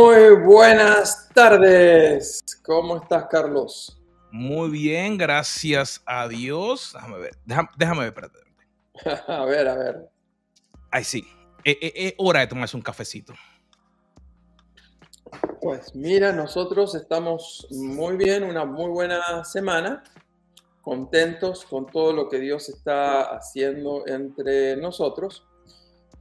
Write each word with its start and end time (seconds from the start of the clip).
Muy 0.00 0.36
buenas 0.36 1.28
tardes. 1.34 2.40
¿Cómo 2.62 2.98
estás, 2.98 3.26
Carlos? 3.28 4.00
Muy 4.30 4.70
bien, 4.70 5.18
gracias 5.18 6.00
a 6.06 6.28
Dios. 6.28 6.92
Déjame 6.94 7.18
ver, 7.18 7.32
déjame, 7.76 8.00
ver, 8.02 8.08
espérate. 8.10 8.38
a 9.26 9.44
ver, 9.44 9.66
a 9.66 9.74
ver. 9.74 10.08
Ay, 10.92 11.02
sí. 11.02 11.26
Es, 11.64 11.74
eh, 11.74 11.78
eh, 11.82 11.92
eh, 11.96 12.14
hora 12.18 12.38
de 12.38 12.46
tomarse 12.46 12.76
un 12.76 12.82
cafecito. 12.84 13.34
Pues 15.60 15.92
mira, 15.96 16.30
nosotros 16.30 16.94
estamos 16.94 17.66
muy 17.72 18.16
bien, 18.16 18.44
una 18.44 18.64
muy 18.64 18.90
buena 18.90 19.42
semana, 19.42 20.04
contentos 20.80 21.64
con 21.64 21.86
todo 21.86 22.12
lo 22.12 22.28
que 22.28 22.38
Dios 22.38 22.68
está 22.68 23.34
haciendo 23.36 24.06
entre 24.06 24.76
nosotros. 24.76 25.44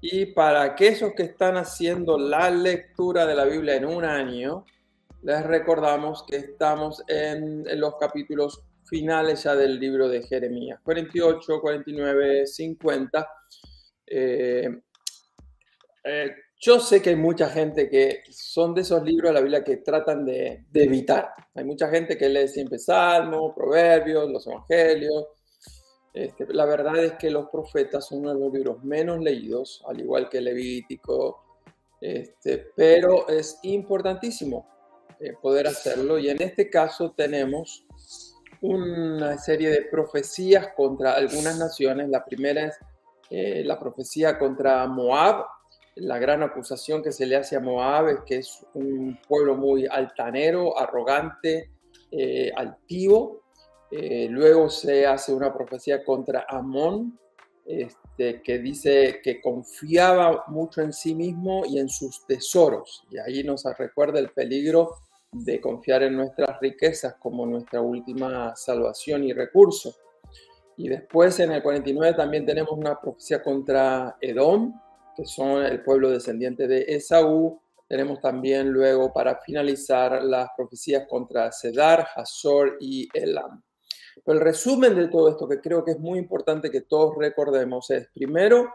Y 0.01 0.27
para 0.27 0.61
aquellos 0.61 1.13
que 1.13 1.23
están 1.23 1.57
haciendo 1.57 2.17
la 2.17 2.51
lectura 2.51 3.25
de 3.25 3.35
la 3.35 3.45
Biblia 3.45 3.75
en 3.75 3.85
un 3.85 4.05
año, 4.05 4.65
les 5.23 5.43
recordamos 5.43 6.23
que 6.27 6.37
estamos 6.37 7.03
en, 7.07 7.65
los 7.79 7.95
capítulos 7.97 8.63
finales 8.85 9.43
ya 9.43 9.55
del 9.55 9.79
libro 9.79 10.07
de 10.07 10.21
Jeremías, 10.21 10.79
48, 10.83 11.59
49, 11.59 12.45
50. 12.45 13.27
yo 16.59 16.79
sé 16.79 17.01
que 17.01 17.09
hay 17.09 17.15
mucha 17.15 17.49
gente 17.49 17.89
que 17.89 18.21
son 18.29 18.75
de 18.75 18.81
esos 18.81 19.03
libros 19.03 19.29
de 19.29 19.33
la 19.33 19.41
Biblia 19.41 19.63
que 19.63 19.77
tratan 19.77 20.25
de, 20.25 20.65
de 20.69 20.83
evitar. 20.83 21.33
Hay 21.55 21.65
mucha 21.65 21.89
gente 21.89 22.17
que 22.17 22.29
lee 22.29 22.47
siempre 22.47 22.77
Salmos, 22.77 23.53
Proverbios, 23.55 24.29
los 24.29 24.45
Evangelios, 24.45 25.25
este, 26.13 26.45
la 26.53 26.65
verdad 26.65 26.97
es 27.03 27.13
que 27.13 27.29
los 27.29 27.49
profetas 27.49 28.07
son 28.07 28.19
uno 28.19 28.33
de 28.33 28.39
los 28.39 28.53
libros 28.53 28.83
menos 28.83 29.19
leídos, 29.19 29.83
al 29.87 29.99
igual 29.99 30.29
que 30.29 30.41
Levítico, 30.41 31.43
este, 31.99 32.71
pero 32.75 33.27
es 33.27 33.59
importantísimo 33.63 34.67
eh, 35.19 35.33
poder 35.41 35.67
hacerlo 35.67 36.19
y 36.19 36.29
en 36.29 36.41
este 36.41 36.69
caso 36.69 37.11
tenemos 37.11 37.85
una 38.61 39.37
serie 39.37 39.69
de 39.69 39.83
profecías 39.83 40.69
contra 40.75 41.13
algunas 41.13 41.57
naciones. 41.57 42.09
La 42.09 42.23
primera 42.23 42.65
es 42.65 42.77
eh, 43.29 43.63
la 43.65 43.79
profecía 43.79 44.37
contra 44.37 44.85
Moab. 44.87 45.45
La 45.95 46.19
gran 46.19 46.43
acusación 46.43 47.01
que 47.01 47.11
se 47.11 47.25
le 47.25 47.35
hace 47.35 47.55
a 47.55 47.59
Moab 47.59 48.09
es 48.09 48.19
que 48.25 48.37
es 48.37 48.65
un 48.73 49.19
pueblo 49.27 49.55
muy 49.55 49.87
altanero, 49.87 50.77
arrogante, 50.79 51.71
eh, 52.11 52.51
altivo. 52.55 53.43
Eh, 53.91 54.27
luego 54.29 54.69
se 54.69 55.05
hace 55.05 55.33
una 55.33 55.53
profecía 55.53 56.03
contra 56.03 56.45
Amón, 56.47 57.17
este, 57.65 58.41
que 58.41 58.59
dice 58.59 59.19
que 59.23 59.41
confiaba 59.41 60.45
mucho 60.47 60.81
en 60.81 60.93
sí 60.93 61.13
mismo 61.13 61.63
y 61.65 61.79
en 61.79 61.89
sus 61.89 62.25
tesoros. 62.25 63.03
Y 63.09 63.17
ahí 63.17 63.43
nos 63.43 63.63
recuerda 63.77 64.19
el 64.19 64.29
peligro 64.29 64.95
de 65.31 65.59
confiar 65.59 66.03
en 66.03 66.15
nuestras 66.15 66.59
riquezas 66.59 67.15
como 67.15 67.45
nuestra 67.45 67.81
última 67.81 68.55
salvación 68.55 69.23
y 69.23 69.33
recurso. 69.33 69.95
Y 70.77 70.89
después 70.89 71.39
en 71.39 71.51
el 71.51 71.63
49 71.63 72.15
también 72.15 72.45
tenemos 72.45 72.71
una 72.71 72.99
profecía 72.99 73.41
contra 73.41 74.15
Edom, 74.21 74.79
que 75.15 75.25
son 75.25 75.63
el 75.63 75.83
pueblo 75.83 76.11
descendiente 76.11 76.67
de 76.67 76.85
Esaú. 76.87 77.59
Tenemos 77.87 78.19
también 78.21 78.69
luego 78.69 79.11
para 79.11 79.39
finalizar 79.39 80.23
las 80.23 80.49
profecías 80.55 81.07
contra 81.09 81.51
Sedar, 81.51 82.07
Hazor 82.15 82.77
y 82.79 83.07
Elam. 83.13 83.63
El 84.25 84.39
resumen 84.39 84.95
de 84.95 85.07
todo 85.07 85.29
esto 85.29 85.47
que 85.47 85.61
creo 85.61 85.83
que 85.83 85.91
es 85.91 85.99
muy 85.99 86.19
importante 86.19 86.71
que 86.71 86.81
todos 86.81 87.15
recordemos 87.17 87.89
es, 87.91 88.07
primero, 88.13 88.73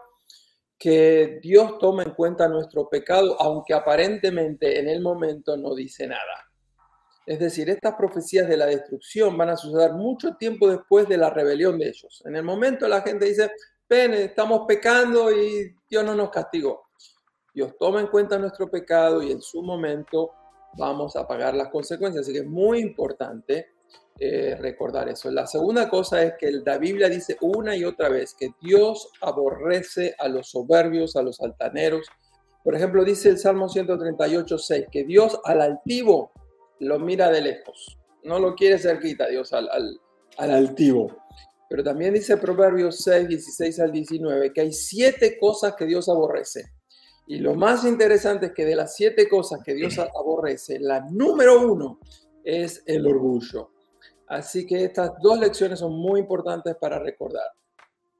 que 0.77 1.39
Dios 1.41 1.77
toma 1.79 2.03
en 2.03 2.13
cuenta 2.13 2.47
nuestro 2.47 2.89
pecado, 2.89 3.39
aunque 3.39 3.73
aparentemente 3.73 4.79
en 4.79 4.89
el 4.89 5.01
momento 5.01 5.55
no 5.55 5.73
dice 5.75 6.07
nada. 6.07 6.49
Es 7.25 7.39
decir, 7.39 7.69
estas 7.69 7.95
profecías 7.95 8.47
de 8.49 8.57
la 8.57 8.65
destrucción 8.65 9.37
van 9.37 9.51
a 9.51 9.57
suceder 9.57 9.93
mucho 9.93 10.35
tiempo 10.35 10.69
después 10.69 11.07
de 11.07 11.17
la 11.17 11.29
rebelión 11.29 11.77
de 11.77 11.87
ellos. 11.87 12.21
En 12.25 12.35
el 12.35 12.43
momento 12.43 12.87
la 12.87 13.01
gente 13.01 13.25
dice, 13.25 13.51
ven, 13.87 14.13
estamos 14.13 14.63
pecando 14.67 15.31
y 15.31 15.73
Dios 15.89 16.03
no 16.03 16.15
nos 16.15 16.29
castigó. 16.29 16.89
Dios 17.53 17.75
toma 17.79 18.01
en 18.01 18.07
cuenta 18.07 18.37
nuestro 18.37 18.69
pecado 18.69 19.23
y 19.23 19.31
en 19.31 19.41
su 19.41 19.61
momento 19.61 20.31
vamos 20.77 21.15
a 21.15 21.25
pagar 21.25 21.53
las 21.53 21.69
consecuencias. 21.69 22.25
Así 22.25 22.33
que 22.33 22.39
es 22.39 22.47
muy 22.47 22.79
importante 22.79 23.72
eh, 24.19 24.55
recordar 24.59 25.09
eso. 25.09 25.31
La 25.31 25.47
segunda 25.47 25.89
cosa 25.89 26.21
es 26.23 26.33
que 26.39 26.51
la 26.51 26.77
Biblia 26.77 27.09
dice 27.09 27.37
una 27.41 27.75
y 27.75 27.83
otra 27.83 28.09
vez 28.09 28.35
que 28.35 28.51
Dios 28.61 29.09
aborrece 29.21 30.15
a 30.19 30.27
los 30.27 30.49
soberbios, 30.49 31.15
a 31.15 31.23
los 31.23 31.41
altaneros. 31.41 32.07
Por 32.63 32.75
ejemplo, 32.75 33.03
dice 33.03 33.29
el 33.29 33.39
Salmo 33.39 33.67
138, 33.67 34.57
6, 34.57 34.85
que 34.91 35.03
Dios 35.03 35.39
al 35.43 35.61
altivo 35.61 36.31
lo 36.79 36.99
mira 36.99 37.31
de 37.31 37.41
lejos. 37.41 37.97
No 38.23 38.39
lo 38.39 38.55
quiere 38.55 38.77
cerquita 38.77 39.27
Dios 39.27 39.51
al, 39.51 39.69
al, 39.69 39.99
al 40.37 40.51
altivo. 40.51 41.23
Pero 41.69 41.83
también 41.83 42.13
dice 42.13 42.37
Proverbios 42.37 42.99
6, 42.99 43.27
16 43.27 43.79
al 43.79 43.91
19, 43.91 44.53
que 44.53 44.61
hay 44.61 44.71
siete 44.71 45.39
cosas 45.39 45.73
que 45.75 45.85
Dios 45.85 46.07
aborrece. 46.07 46.71
Y 47.25 47.37
lo 47.39 47.55
más 47.55 47.83
interesante 47.83 48.47
es 48.47 48.51
que 48.51 48.65
de 48.65 48.75
las 48.75 48.95
siete 48.95 49.27
cosas 49.27 49.61
que 49.63 49.73
Dios 49.73 49.97
aborrece, 49.97 50.79
la 50.79 51.01
número 51.09 51.67
uno 51.67 51.99
es 52.43 52.83
el 52.85 53.07
orgullo. 53.07 53.72
Así 54.27 54.65
que 54.65 54.85
estas 54.85 55.11
dos 55.21 55.39
lecciones 55.39 55.79
son 55.79 55.93
muy 55.93 56.21
importantes 56.21 56.75
para 56.79 56.99
recordar. 56.99 57.47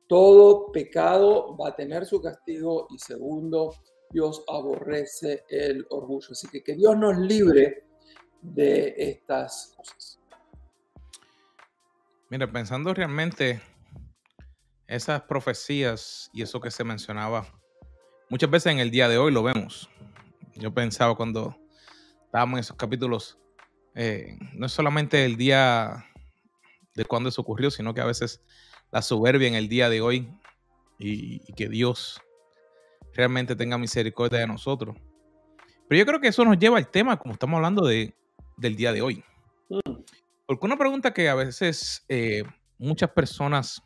Todo 0.07 0.71
pecado 0.71 1.55
va 1.57 1.69
a 1.69 1.75
tener 1.75 2.05
su 2.05 2.21
castigo 2.21 2.87
y 2.89 2.99
segundo, 2.99 3.73
Dios 4.09 4.43
aborrece 4.47 5.43
el 5.49 5.85
orgullo. 5.89 6.27
Así 6.31 6.47
que 6.49 6.63
que 6.63 6.75
Dios 6.75 6.95
nos 6.97 7.17
libre 7.17 7.85
de 8.41 8.93
estas 8.97 9.73
cosas. 9.75 10.19
Mira, 12.29 12.51
pensando 12.51 12.93
realmente 12.93 13.61
esas 14.87 15.21
profecías 15.21 16.29
y 16.33 16.41
eso 16.41 16.59
que 16.59 16.71
se 16.71 16.83
mencionaba, 16.83 17.47
muchas 18.29 18.49
veces 18.49 18.73
en 18.73 18.79
el 18.79 18.91
día 18.91 19.07
de 19.07 19.17
hoy 19.17 19.31
lo 19.31 19.43
vemos. 19.43 19.89
Yo 20.55 20.73
pensaba 20.73 21.15
cuando 21.15 21.55
estábamos 22.25 22.57
en 22.57 22.59
esos 22.59 22.77
capítulos 22.77 23.39
eh, 23.95 24.37
no 24.53 24.65
es 24.65 24.71
solamente 24.71 25.25
el 25.25 25.37
día 25.37 26.05
de 26.95 27.05
cuando 27.05 27.29
eso 27.29 27.41
ocurrió, 27.41 27.71
sino 27.71 27.93
que 27.93 28.01
a 28.01 28.05
veces 28.05 28.41
la 28.91 29.01
soberbia 29.01 29.47
en 29.47 29.55
el 29.55 29.67
día 29.67 29.89
de 29.89 30.01
hoy 30.01 30.31
y, 30.99 31.39
que 31.53 31.67
Dios 31.67 32.21
realmente 33.13 33.55
tenga 33.55 33.77
misericordia 33.77 34.39
de 34.39 34.47
nosotros. 34.47 34.95
Pero 35.87 35.99
yo 35.99 36.05
creo 36.05 36.19
que 36.19 36.27
eso 36.29 36.45
nos 36.45 36.57
lleva 36.57 36.77
al 36.77 36.89
tema, 36.89 37.17
como 37.17 37.33
estamos 37.33 37.57
hablando 37.57 37.85
de, 37.85 38.15
del 38.57 38.75
día 38.75 38.93
de 38.93 39.01
hoy. 39.01 39.23
Mm. 39.69 40.01
Porque 40.45 40.65
una 40.65 40.77
pregunta 40.77 41.13
que 41.13 41.29
a 41.29 41.35
veces 41.35 42.03
eh, 42.09 42.43
muchas 42.77 43.09
personas 43.11 43.81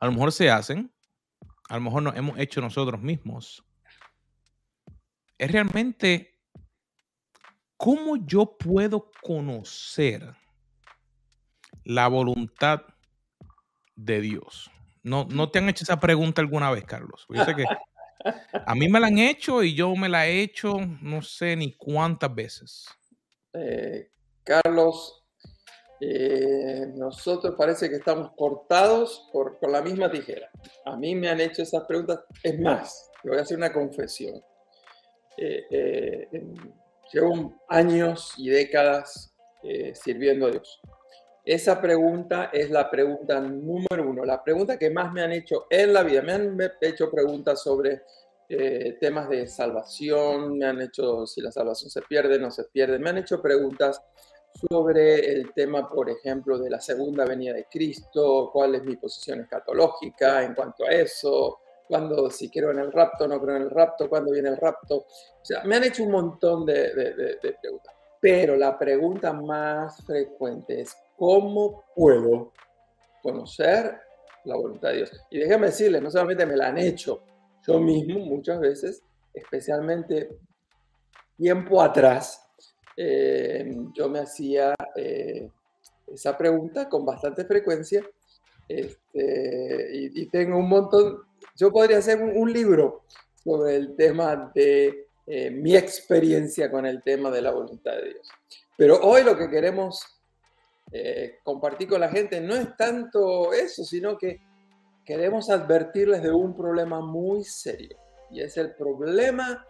a 0.00 0.06
lo 0.06 0.12
mejor 0.12 0.32
se 0.32 0.50
hacen, 0.50 0.92
a 1.68 1.76
lo 1.76 1.80
mejor 1.82 2.02
nos 2.02 2.16
hemos 2.16 2.38
hecho 2.38 2.60
nosotros 2.60 3.00
mismos, 3.00 3.64
es 5.38 5.50
realmente 5.50 6.33
¿cómo 7.76 8.16
yo 8.16 8.56
puedo 8.58 9.10
conocer 9.22 10.34
la 11.84 12.08
voluntad 12.08 12.82
de 13.96 14.20
Dios? 14.20 14.70
No, 15.02 15.26
no 15.30 15.50
te 15.50 15.58
han 15.58 15.68
hecho 15.68 15.84
esa 15.84 16.00
pregunta 16.00 16.40
alguna 16.40 16.70
vez, 16.70 16.84
Carlos. 16.84 17.26
A 18.66 18.74
mí 18.74 18.88
me 18.88 19.00
la 19.00 19.08
han 19.08 19.18
hecho 19.18 19.62
y 19.62 19.74
yo 19.74 19.94
me 19.94 20.08
la 20.08 20.26
he 20.26 20.40
hecho 20.40 20.78
no 21.02 21.20
sé 21.20 21.56
ni 21.56 21.74
cuántas 21.74 22.34
veces. 22.34 22.86
Eh, 23.52 24.08
Carlos, 24.42 25.24
eh, 26.00 26.86
nosotros 26.94 27.54
parece 27.56 27.90
que 27.90 27.96
estamos 27.96 28.32
cortados 28.34 29.28
por, 29.32 29.58
la 29.70 29.82
misma 29.82 30.10
tijera. 30.10 30.48
A 30.86 30.96
mí 30.96 31.14
me 31.14 31.28
han 31.28 31.40
hecho 31.40 31.62
esas 31.62 31.84
preguntas. 31.84 32.20
Es 32.42 32.58
más, 32.58 33.10
voy 33.22 33.36
a 33.36 33.42
hacer 33.42 33.58
una 33.58 33.72
confesión. 33.72 34.42
Eh, 35.36 36.30
Llevo 37.12 37.54
años 37.68 38.34
y 38.36 38.48
décadas 38.48 39.34
eh, 39.62 39.94
sirviendo 39.94 40.46
a 40.46 40.50
Dios. 40.50 40.80
Esa 41.44 41.80
pregunta 41.80 42.50
es 42.52 42.70
la 42.70 42.90
pregunta 42.90 43.38
número 43.38 44.08
uno, 44.08 44.24
la 44.24 44.42
pregunta 44.42 44.78
que 44.78 44.88
más 44.90 45.12
me 45.12 45.22
han 45.22 45.32
hecho 45.32 45.66
en 45.68 45.92
la 45.92 46.02
vida. 46.02 46.22
Me 46.22 46.32
han 46.32 46.58
hecho 46.80 47.10
preguntas 47.10 47.62
sobre 47.62 48.02
eh, 48.48 48.96
temas 49.00 49.28
de 49.28 49.46
salvación, 49.46 50.58
me 50.58 50.66
han 50.66 50.80
hecho 50.80 51.26
si 51.26 51.40
la 51.40 51.50
salvación 51.50 51.90
se 51.90 52.02
pierde, 52.02 52.38
no 52.38 52.50
se 52.50 52.64
pierde, 52.64 52.98
me 52.98 53.10
han 53.10 53.18
hecho 53.18 53.42
preguntas 53.42 54.02
sobre 54.68 55.32
el 55.32 55.52
tema, 55.52 55.88
por 55.90 56.08
ejemplo, 56.08 56.58
de 56.58 56.70
la 56.70 56.80
segunda 56.80 57.24
venida 57.24 57.52
de 57.52 57.66
Cristo, 57.70 58.50
cuál 58.52 58.74
es 58.76 58.84
mi 58.84 58.96
posición 58.96 59.40
escatológica 59.40 60.44
en 60.44 60.54
cuanto 60.54 60.84
a 60.84 60.90
eso, 60.90 61.60
cuando 61.94 62.28
si 62.28 62.50
quiero 62.50 62.72
en 62.72 62.80
el 62.80 62.90
rapto, 62.90 63.28
no 63.28 63.40
creo 63.40 63.54
en 63.54 63.62
el 63.62 63.70
rapto, 63.70 64.08
cuándo 64.08 64.32
viene 64.32 64.48
el 64.48 64.56
rapto. 64.56 64.96
O 64.96 65.44
sea, 65.44 65.62
me 65.62 65.76
han 65.76 65.84
hecho 65.84 66.02
un 66.02 66.10
montón 66.10 66.66
de, 66.66 67.38
preguntas. 67.62 67.94
Pero 68.20 68.56
la 68.56 68.76
pregunta 68.76 69.32
más 69.32 70.04
frecuente 70.04 70.80
es, 70.80 70.96
¿cómo 71.16 71.84
puedo 71.94 72.52
conocer 73.22 73.96
la 74.42 74.56
voluntad 74.56 74.88
de 74.88 74.96
Dios? 74.96 75.22
Y 75.30 75.38
déjame 75.38 75.66
decirles, 75.66 76.02
no 76.02 76.10
solamente 76.10 76.44
me 76.44 76.56
la 76.56 76.66
han 76.66 76.78
hecho 76.78 77.22
yo 77.64 77.78
mismo 77.78 78.18
muchas 78.18 78.58
veces, 78.58 79.00
especialmente 79.32 80.36
tiempo 81.36 81.80
atrás, 81.80 82.44
eh, 82.96 83.72
yo 83.94 84.08
me 84.08 84.18
hacía 84.18 84.74
eh, 84.96 85.48
esa 86.12 86.36
pregunta 86.36 86.88
con 86.88 87.06
bastante 87.06 87.44
frecuencia 87.44 88.04
este, 88.68 89.90
y, 89.92 90.26
tengo 90.26 90.58
un 90.58 90.68
montón, 90.68 91.22
yo 91.54 91.72
podría 91.72 91.98
hacer 91.98 92.20
un, 92.20 92.52
libro 92.52 93.02
sobre 93.42 93.76
el 93.76 93.96
tema 93.96 94.52
de 94.54 95.08
eh, 95.26 95.50
mi 95.50 95.76
experiencia 95.76 96.70
con 96.70 96.86
el 96.86 97.02
tema 97.02 97.30
de 97.30 97.42
la 97.42 97.50
voluntad 97.50 97.92
de 97.92 98.10
Dios. 98.10 98.28
Pero 98.76 99.00
hoy 99.00 99.22
lo 99.22 99.36
que 99.36 99.48
queremos 99.48 100.04
compartir 101.42 101.88
con 101.88 102.00
la 102.00 102.08
gente 102.08 102.40
no 102.40 102.54
es 102.54 102.76
tanto 102.76 103.52
eso, 103.52 103.84
sino 103.84 104.16
que 104.16 104.40
queremos 105.04 105.50
advertirles 105.50 106.22
de 106.22 106.30
un 106.30 106.56
problema 106.56 107.00
muy 107.00 107.42
serio. 107.42 107.96
Y 108.30 108.40
es 108.40 108.56
el 108.56 108.76
problema 108.76 109.66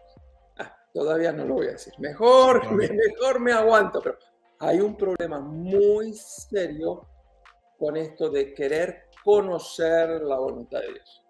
todavía 0.94 1.32
no 1.32 1.44
lo 1.44 1.54
voy 1.54 1.66
a 1.66 1.72
decir. 1.72 1.92
Mejor, 1.98 2.72
mejor 2.72 3.40
me 3.40 3.52
aguanto, 3.52 4.00
pero 4.00 4.16
hay 4.60 4.80
un 4.80 4.96
problema 4.96 5.40
muy 5.40 6.14
serio 6.14 7.06
con 7.76 7.96
esto 7.96 8.30
de 8.30 8.54
querer 8.54 9.08
conocer 9.22 10.22
la 10.22 10.38
voluntad 10.38 10.80
de 10.80 10.92
Dios. 10.92 11.23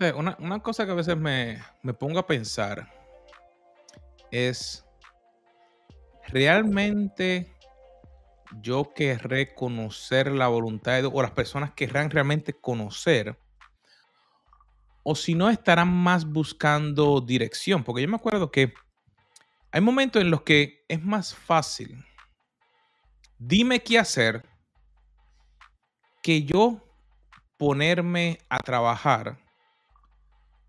Una, 0.00 0.60
cosa 0.60 0.84
que 0.84 0.92
a 0.92 0.96
veces 0.96 1.16
me, 1.16 1.62
me 1.82 1.94
pongo 1.94 2.18
a 2.18 2.26
pensar 2.26 2.92
es, 4.30 4.84
¿realmente 6.26 7.54
yo 8.60 8.92
querré 8.94 9.54
conocer 9.54 10.32
la 10.32 10.48
voluntad 10.48 11.00
de 11.00 11.06
o 11.06 11.22
las 11.22 11.30
personas 11.30 11.72
querrán 11.72 12.10
realmente 12.10 12.52
conocer 12.52 13.38
o 15.04 15.14
si 15.14 15.34
no 15.34 15.50
estarán 15.50 15.92
más 15.92 16.24
buscando 16.24 17.20
dirección, 17.20 17.84
porque 17.84 18.02
yo 18.02 18.08
me 18.08 18.16
acuerdo 18.16 18.50
que 18.50 18.72
hay 19.70 19.80
momentos 19.80 20.22
en 20.22 20.30
los 20.30 20.42
que 20.42 20.84
es 20.88 21.02
más 21.02 21.34
fácil, 21.34 22.04
dime 23.38 23.82
qué 23.82 23.98
hacer, 23.98 24.48
que 26.22 26.42
yo 26.44 26.82
ponerme 27.58 28.38
a 28.48 28.58
trabajar 28.60 29.43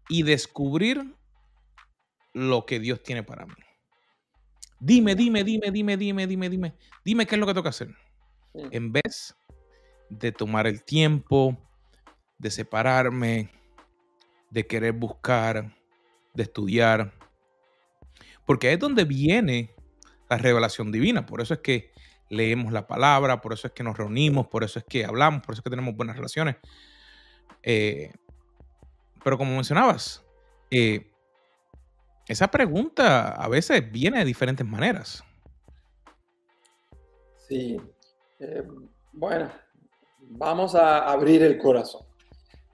y 0.09 0.23
descubrir 0.23 1.15
lo 2.33 2.65
que 2.65 2.79
Dios 2.79 3.01
tiene 3.01 3.23
para 3.23 3.45
mí. 3.45 3.53
Dime, 4.79 5.15
dime, 5.15 5.43
dime, 5.43 5.71
dime, 5.71 5.97
dime, 5.97 6.27
dime, 6.27 6.49
dime, 6.49 6.75
dime 7.03 7.25
qué 7.25 7.35
es 7.35 7.39
lo 7.39 7.47
que 7.47 7.53
tengo 7.53 7.63
que 7.63 7.69
hacer. 7.69 7.95
En 8.53 8.91
vez 8.91 9.35
de 10.09 10.31
tomar 10.31 10.67
el 10.67 10.83
tiempo, 10.83 11.57
de 12.37 12.51
separarme, 12.51 13.49
de 14.51 14.67
querer 14.67 14.93
buscar, 14.93 15.75
de 16.33 16.43
estudiar. 16.43 17.13
Porque 18.45 18.73
es 18.73 18.79
donde 18.79 19.05
viene 19.05 19.73
la 20.29 20.37
revelación 20.37 20.91
divina. 20.91 21.25
Por 21.25 21.41
eso 21.41 21.53
es 21.53 21.61
que 21.61 21.91
leemos 22.29 22.73
la 22.73 22.87
palabra, 22.87 23.41
por 23.41 23.53
eso 23.53 23.67
es 23.67 23.73
que 23.73 23.83
nos 23.83 23.97
reunimos, 23.97 24.47
por 24.47 24.63
eso 24.63 24.79
es 24.79 24.85
que 24.85 25.05
hablamos, 25.05 25.41
por 25.41 25.53
eso 25.53 25.61
es 25.61 25.63
que 25.63 25.69
tenemos 25.69 25.95
buenas 25.95 26.15
relaciones. 26.15 26.57
Eh, 27.63 28.11
pero 29.25 29.39
como 29.39 29.55
mencionabas, 29.55 30.23
eh, 30.69 31.11
esa 32.27 32.47
pregunta 32.47 33.29
a 33.29 33.49
veces 33.49 33.91
viene 33.91 34.19
de 34.19 34.25
diferentes 34.25 34.63
maneras. 34.63 35.23
Sí. 37.47 37.81
Eh, 38.39 38.61
bueno, 39.13 39.49
vamos 40.19 40.75
a 40.75 41.11
abrir 41.11 41.41
el 41.41 41.57
corazón. 41.57 42.05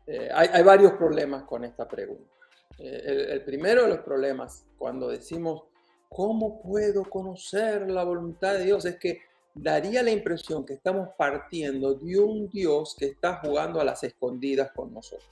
Eh, 0.05 0.27
hay, 0.33 0.61
varios 0.61 0.91
problemas 0.93 1.43
con 1.43 1.63
esta 1.63 1.87
pregunta. 1.87 2.29
El, 2.77 3.45
primero 3.45 3.83
de 3.83 3.87
los 3.87 3.99
problemas, 3.99 4.65
cuando 4.77 5.07
decimos, 5.07 5.63
¿cómo 6.09 6.61
puedo 6.61 7.05
conocer 7.05 7.89
la 7.89 8.03
voluntad 8.03 8.55
de 8.55 8.65
Dios? 8.65 8.83
Es 8.83 8.97
que 8.97 9.21
daría 9.53 10.03
la 10.03 10.11
impresión 10.11 10.65
que 10.65 10.73
estamos 10.73 11.11
partiendo 11.17 11.93
de 11.93 12.19
un 12.19 12.49
Dios 12.49 12.93
que 12.99 13.05
está 13.05 13.37
jugando 13.37 13.79
a 13.79 13.85
las 13.85 14.03
escondidas 14.03 14.73
con 14.73 14.93
nosotros. 14.93 15.29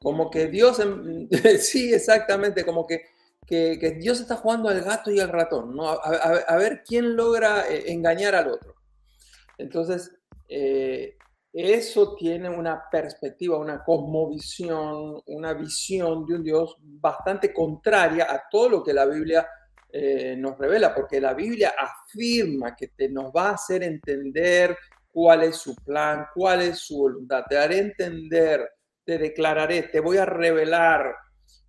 Como 0.00 0.30
que 0.30 0.48
Dios, 0.48 0.80
sí, 1.60 1.92
exactamente, 1.92 2.64
como 2.64 2.86
que, 2.86 3.04
que, 3.46 3.96
Dios 4.00 4.20
está 4.20 4.36
jugando 4.36 4.68
al 4.68 4.80
gato 4.80 5.10
y 5.10 5.20
al 5.20 5.28
ratón, 5.28 5.74
¿no? 5.74 5.88
A, 5.88 6.56
ver 6.56 6.82
quién 6.86 7.16
logra 7.16 7.68
eh, 7.68 7.92
engañar 7.92 8.34
al 8.34 8.48
otro. 8.48 8.74
Entonces, 9.58 10.10
eso 11.52 12.14
tiene 12.14 12.48
una 12.48 12.84
perspectiva, 12.90 13.58
una 13.58 13.82
cosmovisión, 13.82 15.20
una 15.26 15.52
visión 15.52 16.24
de 16.24 16.34
un 16.34 16.44
Dios 16.44 16.76
bastante 16.80 17.52
contraria 17.52 18.26
a 18.30 18.44
todo 18.48 18.68
lo 18.68 18.84
que 18.84 18.92
la 18.92 19.04
Biblia 19.06 19.46
eh, 19.92 20.36
nos 20.38 20.56
revela, 20.56 20.94
porque 20.94 21.20
la 21.20 21.34
Biblia 21.34 21.74
afirma 21.76 22.76
que 22.76 22.88
te, 22.88 23.08
nos 23.08 23.32
va 23.32 23.48
a 23.48 23.54
hacer 23.54 23.82
entender 23.82 24.76
cuál 25.10 25.42
es 25.42 25.56
su 25.56 25.74
plan, 25.74 26.26
cuál 26.32 26.62
es 26.62 26.78
su 26.78 26.98
voluntad. 26.98 27.42
Te 27.48 27.58
haré 27.58 27.78
entender, 27.78 28.68
te 29.04 29.18
declararé, 29.18 29.84
te 29.84 30.00
voy 30.00 30.18
a 30.18 30.26
revelar. 30.26 31.14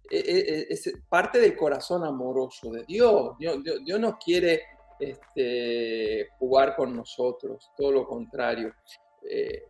E, 0.10 0.18
e, 0.18 0.40
e, 0.40 0.68
es 0.70 0.92
parte 1.08 1.40
del 1.40 1.56
corazón 1.56 2.04
amoroso 2.04 2.72
de 2.72 2.84
Dios. 2.84 3.38
Dios, 3.38 3.60
Dios, 3.64 4.00
nos 4.00 4.16
quiere 4.18 4.64
este, 5.00 6.30
jugar 6.38 6.76
con 6.76 6.96
nosotros, 6.96 7.72
todo 7.78 7.92
lo 7.92 8.08
contrario. 8.08 8.74
Eh, 9.30 9.64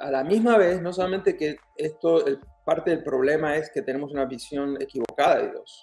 a 0.00 0.10
la 0.10 0.24
misma 0.24 0.56
vez, 0.56 0.80
no 0.80 0.92
solamente 0.92 1.36
que 1.36 1.58
esto, 1.76 2.24
parte 2.64 2.90
del 2.90 3.02
problema 3.02 3.56
es 3.56 3.70
que 3.70 3.82
tenemos 3.82 4.12
una 4.12 4.24
visión 4.24 4.80
equivocada 4.80 5.38
de 5.38 5.50
Dios. 5.50 5.82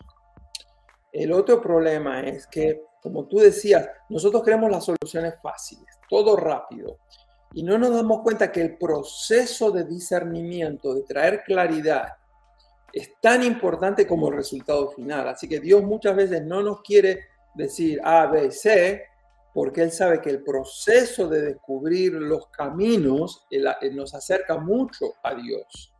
El 1.11 1.31
otro 1.31 1.61
problema 1.61 2.21
es 2.21 2.47
que, 2.47 2.81
como 3.01 3.27
tú 3.27 3.37
decías, 3.37 3.89
nosotros 4.09 4.43
queremos 4.43 4.71
las 4.71 4.85
soluciones 4.85 5.35
fáciles, 5.41 5.85
todo 6.09 6.35
rápido, 6.35 6.99
y 7.53 7.63
no 7.63 7.77
nos 7.77 7.93
damos 7.93 8.21
cuenta 8.21 8.51
que 8.51 8.61
el 8.61 8.77
proceso 8.77 9.71
de 9.71 9.85
discernimiento, 9.85 10.93
de 10.93 11.03
traer 11.03 11.43
claridad, 11.43 12.13
es 12.91 13.11
tan 13.21 13.43
importante 13.43 14.07
como 14.07 14.29
el 14.29 14.35
resultado 14.35 14.91
final. 14.91 15.27
Así 15.27 15.47
que 15.47 15.59
Dios 15.59 15.83
muchas 15.83 16.15
veces 16.15 16.43
no 16.43 16.61
nos 16.61 16.81
quiere 16.81 17.25
decir 17.55 17.99
A, 18.03 18.27
B, 18.27 18.51
C, 18.51 19.03
porque 19.53 19.81
Él 19.81 19.91
sabe 19.91 20.21
que 20.21 20.29
el 20.29 20.43
proceso 20.43 21.27
de 21.27 21.41
descubrir 21.41 22.13
los 22.13 22.47
caminos 22.47 23.47
nos 23.93 24.13
acerca 24.13 24.57
mucho 24.57 25.13
a 25.23 25.33
Dios. 25.33 25.93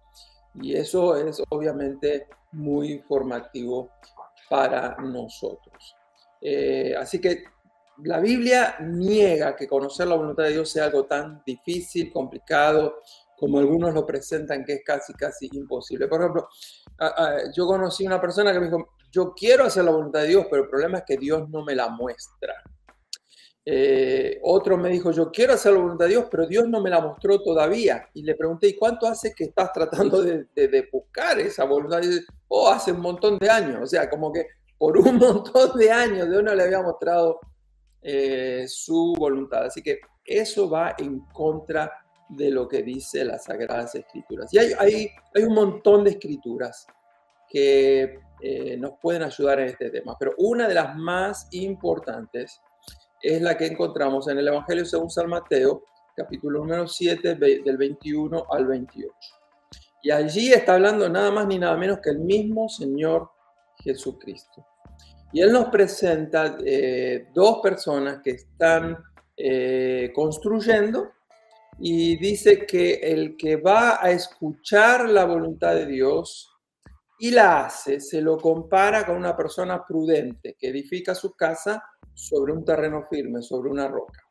Y 0.55 0.75
eso 0.75 1.15
es 1.15 1.41
obviamente 1.49 2.27
muy 2.51 2.91
informativo 2.91 3.89
para 4.49 4.95
nosotros. 4.97 5.95
Eh, 6.41 6.95
así 6.97 7.19
que 7.19 7.45
la 8.03 8.19
Biblia 8.19 8.77
niega 8.79 9.55
que 9.55 9.67
conocer 9.67 10.07
la 10.07 10.15
voluntad 10.15 10.43
de 10.43 10.51
Dios 10.51 10.69
sea 10.69 10.85
algo 10.85 11.05
tan 11.05 11.41
difícil, 11.45 12.11
complicado, 12.11 13.01
como 13.37 13.59
algunos 13.59 13.93
lo 13.93 14.05
presentan, 14.05 14.63
que 14.65 14.73
es 14.73 14.81
casi, 14.85 15.13
casi 15.13 15.49
imposible. 15.53 16.07
Por 16.07 16.21
ejemplo, 16.21 16.47
yo 17.55 17.67
conocí 17.67 18.05
una 18.05 18.19
persona 18.19 18.51
que 18.51 18.59
me 18.59 18.65
dijo, 18.65 18.89
yo 19.11 19.33
quiero 19.33 19.65
hacer 19.65 19.85
la 19.85 19.91
voluntad 19.91 20.21
de 20.21 20.29
Dios, 20.29 20.47
pero 20.49 20.63
el 20.63 20.69
problema 20.69 20.99
es 20.99 21.03
que 21.05 21.17
Dios 21.17 21.47
no 21.49 21.63
me 21.63 21.75
la 21.75 21.89
muestra. 21.89 22.55
Eh, 23.69 24.39
otro 24.43 24.77
me 24.77 24.89
dijo, 24.89 25.11
yo 25.11 25.29
quiero 25.29 25.53
hacer 25.53 25.73
la 25.73 25.79
voluntad 25.79 26.05
de 26.05 26.11
Dios, 26.11 26.25
pero 26.31 26.47
Dios 26.47 26.67
no 26.69 26.81
me 26.81 26.89
la 26.89 27.01
mostró 27.01 27.41
todavía. 27.41 28.09
Y 28.13 28.23
le 28.23 28.33
pregunté, 28.35 28.67
¿y 28.67 28.75
cuánto 28.75 29.07
hace 29.07 29.33
que 29.33 29.43
estás 29.45 29.71
tratando 29.73 30.21
de, 30.21 30.89
buscar 30.91 31.37
esa 31.39 31.65
voluntad? 31.65 32.01
Y 32.01 32.19
oh, 32.47 32.69
hace 32.69 32.91
un 32.91 33.01
montón 33.01 33.37
de 33.37 33.49
años. 33.49 33.81
O 33.83 33.85
sea, 33.85 34.09
como 34.09 34.31
que 34.31 34.47
por 34.77 34.97
un 34.97 35.15
montón 35.17 35.77
de 35.77 35.91
años 35.91 36.29
Dios 36.29 36.43
no 36.43 36.55
le 36.55 36.63
había 36.63 36.81
mostrado 36.81 37.39
eh, 38.09 38.65
su 38.69 39.13
voluntad. 39.19 39.65
Así 39.65 39.83
que 39.83 39.99
eso 40.23 40.69
va 40.69 40.95
en 40.97 41.19
contra 41.33 41.91
de 42.29 42.49
lo 42.49 42.65
que 42.65 42.81
dice 42.81 43.25
las 43.25 43.43
Sagradas 43.43 43.95
Escrituras. 43.95 44.53
Y 44.53 44.59
hay, 44.59 45.11
un 45.45 45.53
montón 45.53 46.05
de 46.05 46.11
escrituras 46.11 46.87
que 47.49 48.21
eh, 48.39 48.77
nos 48.77 48.93
pueden 49.01 49.23
ayudar 49.23 49.59
en 49.59 49.67
este 49.67 49.89
tema, 49.89 50.15
pero 50.17 50.33
una 50.37 50.69
de 50.69 50.73
las 50.73 50.95
más 50.95 51.49
importantes 51.51 52.61
es 53.21 53.41
la 53.41 53.57
que 53.57 53.65
encontramos 53.65 54.29
en 54.29 54.37
el 54.37 54.47
Evangelio 54.47 54.85
según 54.85 55.09
San 55.09 55.27
Mateo, 55.27 55.83
capítulo 56.15 56.59
número 56.59 56.87
7, 56.87 57.35
del 57.35 57.75
21 57.77 58.45
al 58.49 58.67
28. 58.67 59.11
Y 60.03 60.11
allí 60.11 60.53
está 60.53 60.75
hablando 60.75 61.09
nada 61.09 61.29
más 61.31 61.45
ni 61.45 61.59
nada 61.59 61.75
menos 61.75 61.99
que 62.01 62.11
el 62.11 62.19
mismo 62.19 62.69
Señor 62.69 63.31
Jesucristo. 63.79 64.65
Y 65.31 65.41
Él 65.41 65.51
nos 65.51 65.65
presenta 65.65 66.57
eh, 66.65 67.27
dos 67.33 67.59
personas 67.61 68.21
que 68.23 68.31
están 68.31 68.97
eh, 69.35 70.11
construyendo 70.15 71.11
y 71.79 72.17
dice 72.17 72.65
que 72.65 72.95
el 72.95 73.37
que 73.37 73.57
va 73.57 74.03
a 74.03 74.09
escuchar 74.09 75.07
la 75.09 75.25
voluntad 75.25 75.75
de 75.75 75.85
Dios 75.85 76.49
y 77.19 77.31
la 77.31 77.65
hace, 77.65 77.99
se 77.99 78.21
lo 78.21 78.37
compara 78.37 79.05
con 79.05 79.15
una 79.15 79.35
persona 79.35 79.85
prudente 79.85 80.55
que 80.57 80.69
edifica 80.69 81.13
su 81.13 81.33
casa 81.33 81.83
sobre 82.13 82.53
un 82.53 82.63
terreno 82.63 83.03
firme, 83.09 83.41
sobre 83.41 83.69
una 83.69 83.87
roca. 83.87 84.23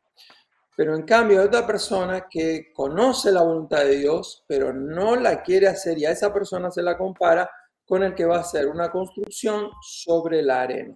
Pero 0.75 0.95
en 0.95 1.03
cambio 1.03 1.39
hay 1.39 1.47
otra 1.47 1.65
persona 1.65 2.27
que 2.29 2.71
conoce 2.73 3.31
la 3.31 3.41
voluntad 3.41 3.83
de 3.83 3.97
Dios, 3.97 4.43
pero 4.47 4.73
no 4.73 5.15
la 5.15 5.41
quiere 5.41 5.67
hacer 5.67 5.97
y 5.97 6.05
a 6.05 6.11
esa 6.11 6.33
persona 6.33 6.69
se 6.69 6.83
la 6.83 6.97
compara 6.97 7.49
con 7.87 8.03
el 8.03 8.13
que 8.13 8.25
va 8.25 8.37
a 8.37 8.41
hacer 8.41 8.67
una 8.67 8.91
construcción 8.91 9.69
sobre 9.81 10.41
la 10.41 10.61
arena. 10.61 10.95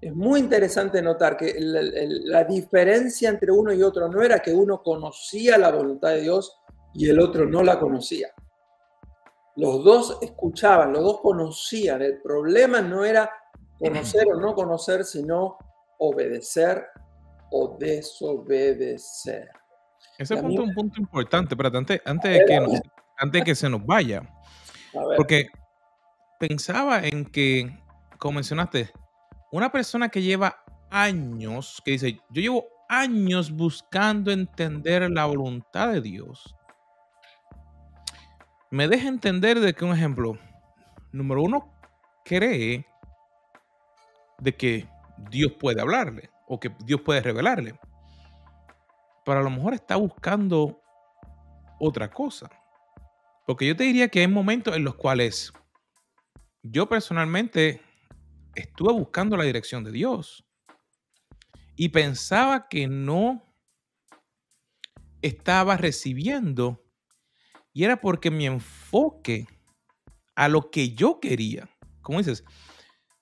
Es 0.00 0.14
muy 0.14 0.40
interesante 0.40 1.00
notar 1.00 1.36
que 1.36 1.54
la, 1.58 2.44
diferencia 2.44 3.28
entre 3.28 3.52
uno 3.52 3.72
y 3.72 3.82
otro 3.82 4.08
no 4.08 4.22
era 4.22 4.40
que 4.40 4.52
uno 4.52 4.82
conocía 4.82 5.56
la 5.56 5.70
voluntad 5.70 6.10
de 6.10 6.22
Dios 6.22 6.58
y 6.94 7.08
el 7.08 7.20
otro 7.20 7.46
no 7.46 7.62
la 7.62 7.78
conocía. 7.78 8.28
Los 9.56 9.84
dos 9.84 10.18
escuchaban, 10.20 10.92
los 10.92 11.02
dos 11.02 11.20
conocían. 11.20 12.02
El 12.02 12.20
problema 12.20 12.80
no 12.80 13.04
era 13.04 13.30
conocer 13.78 14.26
o 14.32 14.40
no 14.40 14.54
conocer, 14.54 15.04
sino 15.04 15.56
obedecer 15.98 16.86
o 17.50 17.76
desobedecer. 17.78 19.50
Ese 20.18 20.36
punto 20.36 20.62
es 20.62 20.68
un 20.68 20.74
punto 20.74 21.00
importante, 21.00 21.56
pero 21.56 21.76
antes, 21.76 22.00
antes, 22.04 22.32
de 22.32 22.44
que 22.44 22.56
antes 23.18 23.40
de 23.40 23.44
que 23.44 23.54
se 23.54 23.68
nos 23.68 23.84
vaya, 23.84 24.22
porque 25.16 25.48
pensaba 26.38 27.06
en 27.06 27.24
que, 27.24 27.78
como 28.18 28.36
mencionaste, 28.36 28.90
una 29.52 29.70
persona 29.70 30.08
que 30.08 30.22
lleva 30.22 30.62
años, 30.90 31.80
que 31.84 31.92
dice, 31.92 32.20
yo 32.30 32.42
llevo 32.42 32.66
años 32.88 33.50
buscando 33.50 34.30
entender 34.30 35.10
la 35.10 35.26
voluntad 35.26 35.92
de 35.92 36.00
Dios, 36.00 36.54
me 38.70 38.88
deja 38.88 39.08
entender 39.08 39.60
de 39.60 39.74
que 39.74 39.84
un 39.84 39.92
ejemplo, 39.92 40.38
número 41.12 41.42
uno, 41.42 41.72
cree 42.24 42.86
de 44.38 44.56
que 44.56 44.88
Dios 45.30 45.52
puede 45.58 45.80
hablarle 45.80 46.30
o 46.46 46.60
que 46.60 46.74
Dios 46.84 47.00
puede 47.00 47.20
revelarle. 47.20 47.78
Pero 49.24 49.40
a 49.40 49.42
lo 49.42 49.50
mejor 49.50 49.74
está 49.74 49.96
buscando 49.96 50.80
otra 51.78 52.10
cosa. 52.10 52.50
Porque 53.46 53.66
yo 53.66 53.76
te 53.76 53.84
diría 53.84 54.08
que 54.08 54.20
hay 54.20 54.28
momentos 54.28 54.76
en 54.76 54.84
los 54.84 54.96
cuales 54.96 55.52
yo 56.70 56.88
personalmente 56.88 57.80
estuve 58.54 58.92
buscando 58.92 59.36
la 59.36 59.44
dirección 59.44 59.84
de 59.84 59.92
Dios 59.92 60.44
y 61.76 61.90
pensaba 61.90 62.68
que 62.68 62.86
no 62.86 63.42
estaba 65.22 65.76
recibiendo 65.76 66.82
y 67.72 67.84
era 67.84 68.00
porque 68.00 68.30
mi 68.30 68.46
enfoque 68.46 69.46
a 70.34 70.48
lo 70.48 70.70
que 70.70 70.94
yo 70.94 71.20
quería, 71.20 71.68
como 72.00 72.18
dices, 72.18 72.44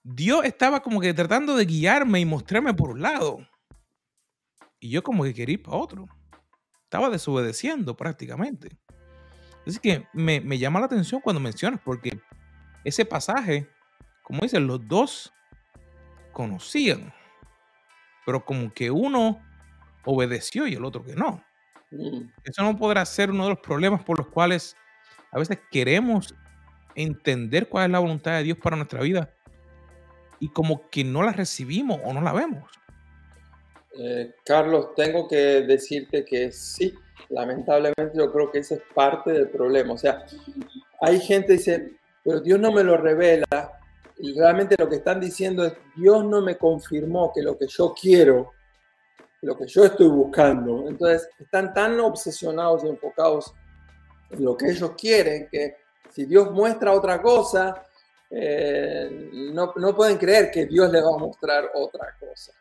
Dios 0.02 0.44
estaba 0.44 0.82
como 0.82 1.00
que 1.00 1.14
tratando 1.14 1.56
de 1.56 1.64
guiarme 1.64 2.20
y 2.20 2.24
mostrarme 2.24 2.74
por 2.74 2.90
un 2.90 3.02
lado. 3.02 3.38
Y 4.78 4.90
yo 4.90 5.02
como 5.02 5.24
que 5.24 5.32
quería 5.32 5.54
ir 5.54 5.62
para 5.62 5.78
otro. 5.78 6.06
Estaba 6.82 7.08
desobedeciendo 7.08 7.96
prácticamente. 7.96 8.78
Así 9.66 9.78
que 9.78 10.06
me, 10.12 10.40
me 10.40 10.58
llama 10.58 10.78
la 10.78 10.86
atención 10.86 11.22
cuando 11.22 11.40
mencionas, 11.40 11.80
porque 11.82 12.20
ese 12.84 13.04
pasaje, 13.04 13.66
como 14.22 14.42
dicen, 14.42 14.66
los 14.66 14.86
dos 14.86 15.32
conocían, 16.32 17.12
pero 18.26 18.44
como 18.44 18.72
que 18.72 18.90
uno 18.90 19.40
obedeció 20.04 20.66
y 20.66 20.74
el 20.74 20.84
otro 20.84 21.04
que 21.04 21.14
no. 21.14 21.42
Mm. 21.90 22.28
Eso 22.44 22.62
no 22.62 22.76
podrá 22.76 23.04
ser 23.04 23.30
uno 23.30 23.44
de 23.44 23.50
los 23.50 23.60
problemas 23.60 24.02
por 24.02 24.18
los 24.18 24.28
cuales 24.28 24.76
a 25.32 25.38
veces 25.38 25.58
queremos 25.70 26.34
entender 26.94 27.68
cuál 27.68 27.86
es 27.86 27.90
la 27.90 27.98
voluntad 27.98 28.32
de 28.32 28.44
Dios 28.44 28.58
para 28.58 28.76
nuestra 28.76 29.00
vida 29.00 29.34
y 30.38 30.48
como 30.48 30.88
que 30.90 31.04
no 31.04 31.22
la 31.22 31.32
recibimos 31.32 32.00
o 32.04 32.12
no 32.12 32.20
la 32.20 32.32
vemos. 32.32 32.70
Eh, 33.98 34.34
Carlos, 34.44 34.94
tengo 34.94 35.28
que 35.28 35.62
decirte 35.62 36.24
que 36.24 36.50
sí, 36.50 36.94
lamentablemente 37.28 38.12
yo 38.16 38.32
creo 38.32 38.50
que 38.50 38.58
ese 38.58 38.74
es 38.74 38.82
parte 38.94 39.32
del 39.32 39.48
problema. 39.48 39.94
O 39.94 39.98
sea, 39.98 40.24
hay 41.00 41.20
gente 41.20 41.46
que 41.46 41.52
dice, 41.54 41.92
pero 42.24 42.40
Dios 42.40 42.58
no 42.58 42.72
me 42.72 42.82
lo 42.82 42.96
revela. 42.96 43.78
Y 44.18 44.38
realmente 44.38 44.76
lo 44.78 44.88
que 44.88 44.96
están 44.96 45.20
diciendo 45.20 45.64
es, 45.64 45.74
Dios 45.96 46.24
no 46.24 46.40
me 46.40 46.56
confirmó 46.56 47.32
que 47.34 47.42
lo 47.42 47.58
que 47.58 47.66
yo 47.66 47.94
quiero, 48.00 48.52
lo 49.42 49.56
que 49.56 49.66
yo 49.66 49.84
estoy 49.84 50.08
buscando. 50.08 50.88
Entonces, 50.88 51.28
están 51.38 51.74
tan 51.74 52.00
obsesionados 52.00 52.84
y 52.84 52.88
enfocados 52.88 53.54
en 54.30 54.44
lo 54.44 54.56
que 54.56 54.70
ellos 54.70 54.92
quieren 54.96 55.48
que 55.50 55.76
si 56.10 56.24
Dios 56.26 56.50
muestra 56.52 56.92
otra 56.92 57.20
cosa, 57.20 57.84
eh, 58.30 59.30
no, 59.52 59.72
no, 59.76 59.94
pueden 59.94 60.16
creer 60.16 60.50
que 60.50 60.66
Dios 60.66 60.90
le 60.90 61.00
va 61.00 61.14
a 61.14 61.18
mostrar 61.18 61.70
otra 61.74 62.16
cosa. 62.18 62.52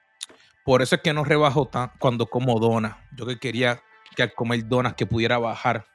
Por 0.65 0.81
eso 0.81 0.95
es 0.95 1.01
que 1.01 1.13
no 1.13 1.23
rebajo 1.23 1.67
tan 1.67 1.91
cuando 1.99 2.25
como 2.25 2.59
donas. 2.59 2.97
Yo 3.15 3.25
que 3.25 3.39
quería 3.39 3.81
que 4.15 4.23
al 4.23 4.33
comer 4.33 4.67
donas 4.67 4.95
que 4.95 5.05
pudiera 5.05 5.37
bajar. 5.37 5.85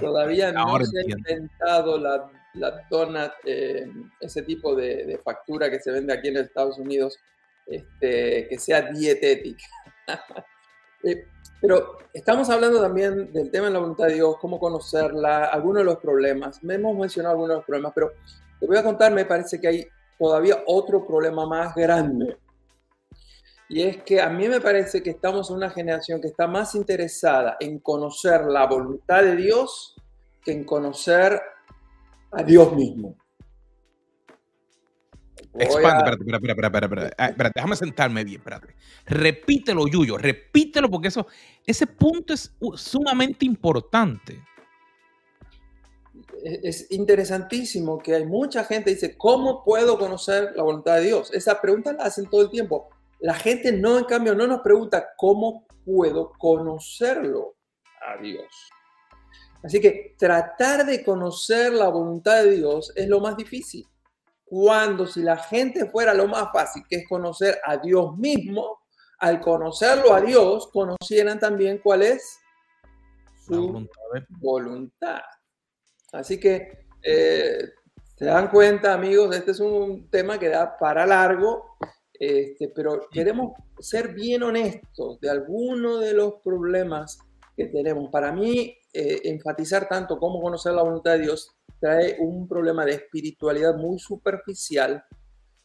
Todavía 0.00 0.52
no 0.52 0.84
se 0.84 1.00
ha 1.00 1.02
inventado 1.02 1.98
la, 1.98 2.30
la 2.54 2.86
donut, 2.90 3.32
eh, 3.44 3.90
ese 4.20 4.42
tipo 4.42 4.74
de, 4.74 5.20
factura 5.24 5.70
que 5.70 5.80
se 5.80 5.90
vende 5.90 6.12
aquí 6.12 6.28
en 6.28 6.38
Estados 6.38 6.78
Unidos, 6.78 7.18
este, 7.66 8.48
que 8.48 8.58
sea 8.58 8.82
dietética. 8.82 9.64
Eh, 11.04 11.28
pero 11.60 11.96
estamos 12.12 12.50
hablando 12.50 12.80
también 12.80 13.32
del 13.32 13.52
tema 13.52 13.68
de 13.68 13.72
la 13.72 13.78
voluntad 13.78 14.06
de 14.08 14.14
Dios, 14.14 14.36
cómo 14.40 14.58
conocerla, 14.58 15.44
algunos 15.44 15.82
de 15.82 15.84
los 15.84 15.98
problemas. 15.98 16.60
Me 16.64 16.74
hemos 16.74 16.96
mencionado 16.96 17.34
algunos 17.34 17.50
de 17.50 17.56
los 17.58 17.64
problemas, 17.64 17.92
pero 17.94 18.12
te 18.58 18.66
voy 18.66 18.76
a 18.76 18.82
contar, 18.82 19.12
me 19.12 19.24
parece 19.24 19.60
que 19.60 19.68
hay 19.68 19.88
todavía 20.18 20.64
otro 20.66 21.06
problema 21.06 21.46
más 21.46 21.72
grande. 21.76 22.36
Y 23.68 23.82
es 23.82 24.02
que 24.02 24.20
a 24.20 24.30
mí 24.30 24.48
me 24.48 24.60
parece 24.60 25.02
que 25.02 25.10
estamos 25.10 25.50
en 25.50 25.56
una 25.56 25.70
generación 25.70 26.20
que 26.20 26.28
está 26.28 26.46
más 26.46 26.74
interesada 26.74 27.56
en 27.60 27.78
conocer 27.80 28.46
la 28.46 28.66
voluntad 28.66 29.22
de 29.22 29.36
Dios 29.36 29.94
que 30.42 30.52
en 30.52 30.64
conocer 30.64 31.40
a 32.32 32.42
Dios 32.42 32.74
mismo. 32.74 33.16
Expande, 35.54 36.10
espérate, 36.10 36.24
espérate, 36.24 36.76
espérate, 36.76 37.14
ah, 37.18 37.28
espérate, 37.28 37.52
déjame 37.56 37.76
sentarme 37.76 38.24
bien, 38.24 38.38
espérate. 38.38 38.74
Repítelo, 39.06 39.88
Yuyo, 39.88 40.18
repítelo 40.18 40.88
porque 40.88 41.08
eso, 41.08 41.26
ese 41.66 41.86
punto 41.86 42.34
es 42.34 42.54
sumamente 42.76 43.44
importante 43.44 44.42
es 46.42 46.90
interesantísimo 46.90 47.98
que 47.98 48.14
hay 48.14 48.24
mucha 48.24 48.64
gente 48.64 48.90
que 48.90 48.94
dice, 48.94 49.16
¿cómo 49.16 49.64
puedo 49.64 49.98
conocer 49.98 50.52
la 50.54 50.62
voluntad 50.62 50.96
de 50.96 51.06
Dios? 51.06 51.32
Esa 51.32 51.60
pregunta 51.60 51.92
la 51.92 52.04
hacen 52.04 52.26
todo 52.28 52.42
el 52.42 52.50
tiempo. 52.50 52.88
La 53.20 53.34
gente 53.34 53.72
no, 53.72 53.98
en 53.98 54.04
cambio, 54.04 54.34
no 54.34 54.46
nos 54.46 54.60
pregunta, 54.60 55.08
¿cómo 55.16 55.66
puedo 55.84 56.32
conocerlo 56.38 57.56
a 58.00 58.20
Dios? 58.20 58.46
Así 59.62 59.80
que 59.80 60.14
tratar 60.18 60.86
de 60.86 61.04
conocer 61.04 61.72
la 61.72 61.88
voluntad 61.88 62.44
de 62.44 62.56
Dios 62.56 62.92
es 62.94 63.08
lo 63.08 63.20
más 63.20 63.36
difícil. 63.36 63.86
Cuando 64.44 65.06
si 65.06 65.22
la 65.22 65.36
gente 65.36 65.86
fuera 65.86 66.14
lo 66.14 66.26
más 66.26 66.50
fácil, 66.52 66.82
que 66.88 66.96
es 66.96 67.08
conocer 67.08 67.58
a 67.64 67.76
Dios 67.76 68.16
mismo, 68.16 68.78
al 69.18 69.40
conocerlo 69.40 70.14
a 70.14 70.20
Dios, 70.20 70.68
conocieran 70.68 71.38
también 71.38 71.78
cuál 71.82 72.02
es 72.02 72.38
su 73.44 73.86
voluntad. 74.40 75.20
Así 76.12 76.38
que 76.38 76.86
eh, 77.02 77.72
se 78.16 78.24
dan 78.24 78.48
cuenta, 78.48 78.94
amigos, 78.94 79.34
este 79.36 79.50
es 79.50 79.60
un 79.60 80.08
tema 80.08 80.38
que 80.38 80.48
da 80.48 80.78
para 80.78 81.04
largo, 81.04 81.76
este, 82.14 82.68
pero 82.68 83.08
queremos 83.10 83.52
ser 83.78 84.14
bien 84.14 84.42
honestos 84.42 85.20
de 85.20 85.30
algunos 85.30 86.00
de 86.00 86.14
los 86.14 86.34
problemas 86.42 87.18
que 87.56 87.66
tenemos. 87.66 88.10
Para 88.10 88.32
mí, 88.32 88.77
eh, 88.92 89.20
enfatizar 89.24 89.88
tanto 89.88 90.18
cómo 90.18 90.40
conocer 90.40 90.72
la 90.72 90.82
voluntad 90.82 91.12
de 91.12 91.20
Dios 91.20 91.50
trae 91.80 92.16
un 92.18 92.48
problema 92.48 92.84
de 92.84 92.92
espiritualidad 92.92 93.76
muy 93.76 93.98
superficial. 93.98 95.04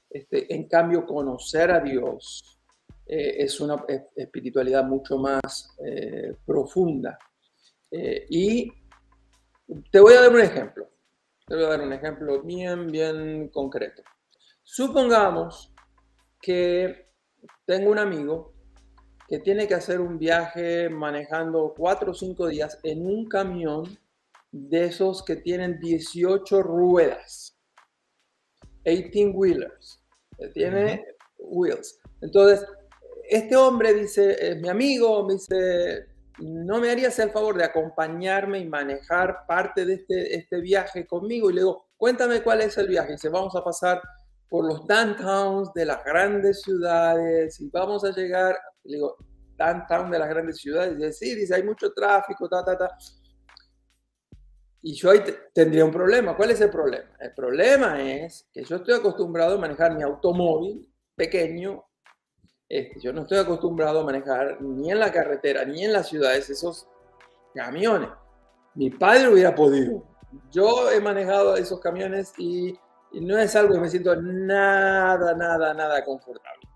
Este, 0.10 0.54
en 0.54 0.68
cambio, 0.68 1.06
conocer 1.06 1.72
a 1.72 1.80
Dios 1.80 2.60
eh, 3.06 3.36
es 3.40 3.60
una 3.60 3.84
espiritualidad 4.16 4.84
mucho 4.84 5.18
más 5.18 5.76
profunda. 6.46 7.18
y 7.92 8.72
te 9.92 10.00
voy 10.00 10.14
a 10.14 10.22
dar 10.22 10.32
un 10.32 10.42
ejemplo. 10.42 10.90
Te 11.46 11.56
voy 11.56 11.66
a 11.66 11.70
dar 11.70 11.82
un 11.82 11.94
ejemplo 11.94 12.42
bien, 12.42 12.88
bien 12.88 13.50
concreto. 13.50 14.02
Supongamos 14.64 15.74
que 16.42 17.10
tengo 17.66 17.92
un 17.92 18.00
amigo 18.00 18.53
que 19.34 19.40
tiene 19.40 19.68
que 19.68 19.74
hacer 19.74 20.00
un 20.00 20.20
viaje 20.20 20.90
manejando 20.90 21.74
cuatro 21.76 22.12
o 22.12 22.14
cinco 22.14 22.50
días 22.50 22.78
en 22.84 23.04
un 23.04 23.28
camión 23.28 23.98
de 24.52 24.86
esos 24.86 25.26
que 25.26 25.38
tienen 25.38 25.80
18 25.80 26.62
ruedas. 26.62 27.58
18 28.86 29.32
wheelers. 29.32 30.04
Tiene 30.54 31.04
wheels. 31.40 31.98
Entonces, 32.22 32.64
este 33.28 33.56
hombre 33.56 33.96
dice, 33.96 34.38
es 34.40 34.62
mi 34.62 34.70
amigo, 34.70 35.26
me 35.26 35.34
dice, 35.34 36.06
no 36.38 36.80
me 36.80 36.92
harías 36.92 37.18
el 37.18 37.32
favor 37.32 37.58
de 37.58 37.64
acompañarme 37.64 38.60
y 38.60 38.70
manejar 38.70 39.48
parte 39.48 39.84
de 39.84 39.96
este, 39.96 40.36
este 40.36 40.62
viaje 40.62 41.08
conmigo. 41.08 41.50
Y 41.50 41.54
le 41.54 41.62
digo, 41.62 41.88
cuéntame 41.98 42.44
cuál 42.44 42.62
es 42.62 42.78
el 42.78 42.88
viaje. 42.88 43.10
Y 43.10 43.14
dice, 43.14 43.30
vamos 43.30 43.56
a 43.56 43.64
pasar 43.64 44.00
por 44.54 44.68
los 44.68 44.86
downtowns 44.86 45.74
de 45.74 45.84
las 45.84 46.04
grandes 46.06 46.62
ciudades 46.62 47.60
y 47.60 47.72
vamos 47.72 48.04
a 48.04 48.12
llegar, 48.12 48.56
le 48.84 48.98
digo, 48.98 49.18
downtown 49.58 50.12
de 50.12 50.20
las 50.20 50.30
grandes 50.30 50.58
ciudades. 50.58 50.96
Y 51.00 51.12
sí, 51.12 51.34
dice, 51.34 51.56
hay 51.56 51.64
mucho 51.64 51.92
tráfico, 51.92 52.48
ta, 52.48 52.64
ta, 52.64 52.78
ta. 52.78 52.96
Y 54.84 54.94
yo 54.94 55.10
ahí 55.10 55.24
tendría 55.56 55.84
un 55.84 55.90
problema. 55.90 56.38
¿Cuál 56.38 56.52
es 56.52 56.62
el 56.62 56.70
problema? 56.70 57.10
El 57.20 57.34
problema 57.34 58.00
es 58.04 58.48
que 58.54 58.64
yo 58.64 58.76
estoy 58.76 58.94
acostumbrado 58.94 59.56
a 59.56 59.60
manejar 59.60 59.96
mi 59.96 60.04
automóvil 60.04 60.88
pequeño. 61.16 61.84
Este, 62.70 63.00
yo 63.02 63.12
no 63.12 63.24
estoy 63.24 63.40
acostumbrado 63.40 64.02
a 64.02 64.06
manejar 64.06 64.62
ni 64.62 64.92
en 64.92 65.00
la 65.00 65.12
carretera 65.12 65.66
ni 65.66 65.84
en 65.84 65.94
las 65.94 66.10
ciudades 66.10 66.52
esos 66.52 66.88
camiones. 67.56 68.10
Mi 68.76 68.92
padre 68.92 69.30
hubiera 69.30 69.56
podido. 69.56 70.08
Yo 70.52 70.92
he 70.92 71.02
manejado 71.02 71.58
esos 71.58 71.80
camiones 71.80 72.34
y, 72.38 72.78
y 73.14 73.22
no 73.22 73.38
es 73.38 73.56
algo 73.56 73.76
que 73.76 73.80
me 73.80 73.90
siento 73.90 74.16
nada, 74.16 75.36
nada, 75.36 75.74
nada 75.74 76.04
confortable. 76.04 76.68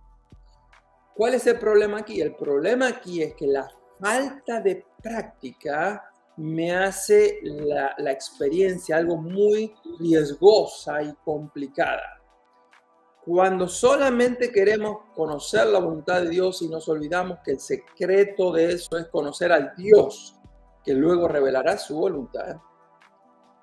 ¿Cuál 1.15 1.33
es 1.33 1.47
el 1.47 1.57
problema 1.57 1.99
aquí? 1.99 2.21
El 2.21 2.35
problema 2.35 2.87
aquí 2.87 3.23
es 3.23 3.33
que 3.33 3.47
la 3.47 3.67
falta 3.99 4.61
de 4.61 4.85
práctica 5.01 6.11
me 6.37 6.75
hace 6.75 7.39
la, 7.41 8.11
experiencia 8.11 8.97
algo 8.97 9.17
muy 9.17 9.73
riesgosa 9.99 11.01
y 11.01 11.11
complicada. 11.25 12.21
Cuando 13.25 13.67
solamente 13.67 14.51
queremos 14.51 14.99
conocer 15.15 15.65
la 15.67 15.79
voluntad 15.79 16.21
de 16.21 16.29
Dios 16.29 16.61
y 16.61 16.69
nos 16.69 16.87
olvidamos 16.87 17.39
que 17.43 17.53
el 17.53 17.59
secreto 17.59 18.51
de 18.53 18.73
eso 18.73 18.97
es 18.97 19.07
conocer 19.07 19.51
al 19.51 19.73
Dios 19.75 20.35
que 20.85 20.93
luego 20.93 21.27
revelará 21.27 21.77
su 21.77 21.97
voluntad, 21.97 22.57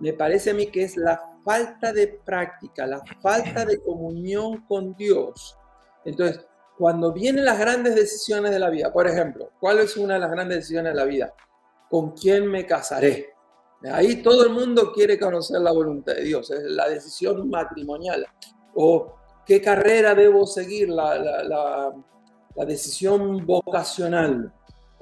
me 0.00 0.12
parece 0.12 0.50
a 0.50 0.54
mí 0.54 0.66
que 0.66 0.82
es 0.82 0.96
la 0.96 1.33
falta 1.44 1.92
de 1.92 2.20
práctica, 2.24 2.86
la 2.86 3.02
falta 3.20 3.64
de 3.64 3.80
comunión 3.82 4.62
con 4.66 4.94
Dios. 4.96 5.56
Entonces, 6.04 6.44
cuando 6.78 7.12
vienen 7.12 7.44
las 7.44 7.58
grandes 7.58 7.94
decisiones 7.94 8.50
de 8.50 8.58
la 8.58 8.70
vida, 8.70 8.92
por 8.92 9.06
ejemplo, 9.06 9.50
¿cuál 9.60 9.78
es 9.78 9.96
una 9.96 10.14
de 10.14 10.20
las 10.20 10.30
grandes 10.30 10.58
decisiones 10.58 10.92
de 10.92 10.98
la 10.98 11.04
vida? 11.04 11.34
¿con 11.94 12.10
quién 12.10 12.48
me 12.48 12.66
casaré? 12.66 13.34
Ahí 13.92 14.20
todo 14.20 14.42
el 14.44 14.50
mundo 14.50 14.92
quiere 14.92 15.16
conocer 15.16 15.60
la 15.60 15.70
voluntad 15.70 16.14
de 16.14 16.24
Dios, 16.24 16.50
es 16.50 16.64
la 16.64 16.88
decisión 16.88 17.48
matrimonial. 17.48 18.26
O 18.74 19.14
qué 19.46 19.62
carrera 19.62 20.12
debo 20.12 20.44
seguir, 20.44 20.88
la, 20.88 21.92
decisión 22.66 23.46
vocacional. 23.46 24.52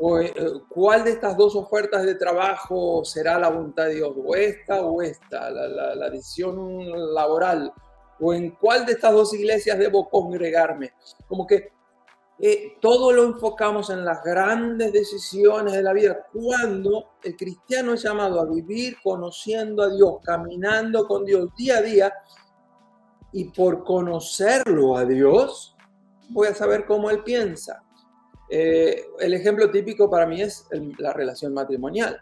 O 0.04 0.18
eh, 0.18 0.34
cuál 0.68 1.04
de 1.04 1.12
estas 1.12 1.36
dos 1.36 1.54
ofertas 1.54 2.02
de 2.04 2.16
trabajo 2.16 3.04
será 3.04 3.38
la 3.38 3.48
voluntad 3.48 3.84
de 3.84 3.94
Dios, 3.94 4.12
o 4.16 4.34
esta 4.34 4.82
o 4.82 5.00
esta, 5.00 5.48
la 5.48 6.10
decisión 6.10 7.14
laboral. 7.14 7.72
O 8.18 8.34
en 8.34 8.50
cuál 8.50 8.84
de 8.84 8.92
estas 8.92 9.12
dos 9.12 9.32
iglesias 9.32 9.78
debo 9.78 10.10
congregarme. 10.10 10.92
Como 11.28 11.46
que 11.46 11.70
eh, 12.44 12.78
todo 12.80 13.12
lo 13.12 13.22
enfocamos 13.22 13.90
en 13.90 14.04
las 14.04 14.24
grandes 14.24 14.92
decisiones 14.92 15.74
de 15.74 15.82
la 15.84 15.92
vida, 15.92 16.26
cuando 16.32 17.12
el 17.22 17.36
cristiano 17.36 17.92
es 17.92 18.02
llamado 18.02 18.40
a 18.40 18.46
vivir 18.46 18.96
conociendo 19.00 19.84
a 19.84 19.88
Dios, 19.88 20.16
caminando 20.24 21.06
con 21.06 21.24
Dios 21.24 21.50
día 21.56 21.78
a 21.78 21.82
día, 21.82 22.12
y 23.32 23.44
por 23.44 23.84
conocerlo 23.84 24.96
a 24.96 25.04
Dios, 25.04 25.76
voy 26.30 26.48
a 26.48 26.54
saber 26.56 26.84
cómo 26.84 27.10
Él 27.10 27.22
piensa. 27.22 27.84
Eh, 28.48 29.06
el 29.18 29.34
ejemplo 29.34 29.70
típico 29.70 30.10
para 30.10 30.26
mí 30.26 30.42
es 30.42 30.66
la 30.98 31.12
relación 31.12 31.54
matrimonial. 31.54 32.20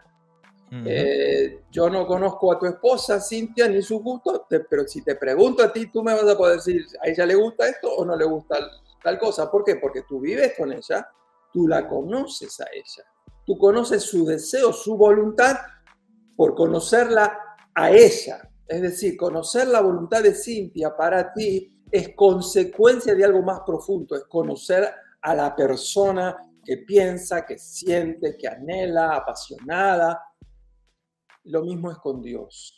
Eh, 0.85 1.63
yo 1.69 1.89
no 1.89 2.07
conozco 2.07 2.53
a 2.53 2.57
tu 2.57 2.65
esposa, 2.65 3.19
Cintia, 3.19 3.67
ni 3.67 3.81
su 3.81 3.99
gusto, 3.99 4.47
pero 4.69 4.87
si 4.87 5.01
te 5.01 5.15
pregunto 5.15 5.61
a 5.61 5.73
ti, 5.73 5.87
tú 5.91 6.01
me 6.01 6.13
vas 6.13 6.25
a 6.29 6.37
poder 6.37 6.57
decir, 6.57 6.85
¿a 7.03 7.09
ella 7.09 7.25
le 7.25 7.35
gusta 7.35 7.67
esto 7.67 7.93
o 7.93 8.05
no 8.05 8.15
le 8.15 8.23
gusta 8.23 8.57
tal 9.03 9.19
cosa. 9.19 9.49
¿Por 9.49 9.63
qué? 9.63 9.75
Porque 9.75 10.03
tú 10.03 10.19
vives 10.19 10.53
con 10.57 10.71
ella, 10.71 11.09
tú 11.51 11.67
la 11.67 11.87
conoces 11.87 12.59
a 12.61 12.65
ella, 12.73 13.03
tú 13.45 13.57
conoces 13.57 14.03
su 14.03 14.25
deseo, 14.25 14.71
su 14.71 14.95
voluntad 14.95 15.57
por 16.35 16.55
conocerla 16.55 17.37
a 17.73 17.91
ella. 17.91 18.49
Es 18.67 18.81
decir, 18.81 19.17
conocer 19.17 19.67
la 19.67 19.81
voluntad 19.81 20.23
de 20.23 20.33
Cintia 20.33 20.95
para 20.95 21.33
ti 21.33 21.73
es 21.91 22.15
consecuencia 22.15 23.13
de 23.13 23.25
algo 23.25 23.41
más 23.41 23.61
profundo, 23.65 24.15
es 24.15 24.23
conocer 24.23 24.89
a 25.21 25.35
la 25.35 25.55
persona 25.55 26.35
que 26.63 26.77
piensa, 26.77 27.45
que 27.45 27.57
siente, 27.57 28.37
que 28.37 28.47
anhela, 28.47 29.15
apasionada. 29.15 30.21
Lo 31.43 31.63
mismo 31.63 31.91
es 31.91 31.97
con 31.97 32.21
Dios. 32.21 32.77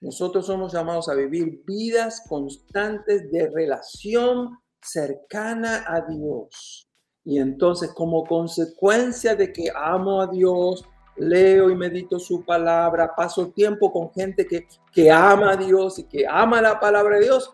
Nosotros 0.00 0.46
somos 0.46 0.72
llamados 0.72 1.08
a 1.08 1.14
vivir 1.14 1.62
vidas 1.66 2.22
constantes 2.28 3.30
de 3.30 3.50
relación 3.50 4.58
cercana 4.80 5.84
a 5.86 6.02
Dios. 6.02 6.88
Y 7.24 7.38
entonces 7.38 7.92
como 7.92 8.24
consecuencia 8.24 9.34
de 9.34 9.52
que 9.52 9.70
amo 9.74 10.22
a 10.22 10.28
Dios, 10.28 10.84
leo 11.16 11.68
y 11.68 11.74
medito 11.74 12.18
su 12.18 12.44
palabra, 12.44 13.14
paso 13.14 13.50
tiempo 13.50 13.92
con 13.92 14.12
gente 14.12 14.46
que, 14.46 14.66
que 14.92 15.10
ama 15.10 15.52
a 15.52 15.56
Dios 15.56 15.98
y 15.98 16.04
que 16.04 16.26
ama 16.26 16.62
la 16.62 16.78
palabra 16.78 17.16
de 17.16 17.24
Dios, 17.24 17.52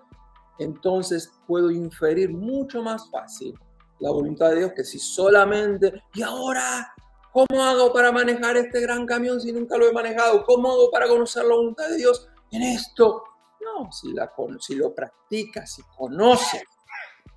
entonces 0.58 1.32
puedo 1.48 1.70
inferir 1.70 2.30
mucho 2.30 2.82
más 2.82 3.10
fácil 3.10 3.58
la 4.00 4.10
voluntad 4.10 4.50
de 4.50 4.58
Dios 4.58 4.72
que 4.74 4.84
si 4.84 4.98
solamente, 4.98 6.02
y 6.14 6.22
ahora, 6.22 6.92
¿cómo 7.32 7.62
hago 7.62 7.92
para 7.92 8.12
manejar 8.12 8.56
este 8.56 8.80
gran 8.80 9.06
camión 9.06 9.40
si 9.40 9.52
nunca 9.52 9.76
lo 9.76 9.88
he 9.88 9.92
manejado? 9.92 10.44
¿Cómo 10.44 10.70
hago 10.70 10.90
para 10.90 11.08
conocer 11.08 11.44
la 11.44 11.54
voluntad 11.54 11.88
de 11.88 11.96
Dios 11.96 12.28
en 12.50 12.62
esto? 12.62 13.24
No, 13.60 13.90
si, 13.90 14.12
la, 14.12 14.30
si 14.60 14.74
lo 14.74 14.94
practicas, 14.94 15.74
si 15.74 15.82
conoces 15.96 16.64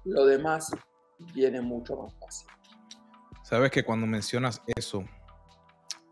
lo 0.08 0.26
demás 0.26 0.72
viene 1.34 1.62
mucho 1.62 1.96
más 1.98 2.14
fácil. 2.20 2.48
Sabes 3.44 3.72
que 3.72 3.84
cuando 3.84 4.08
mencionas 4.08 4.62
eso, 4.66 5.04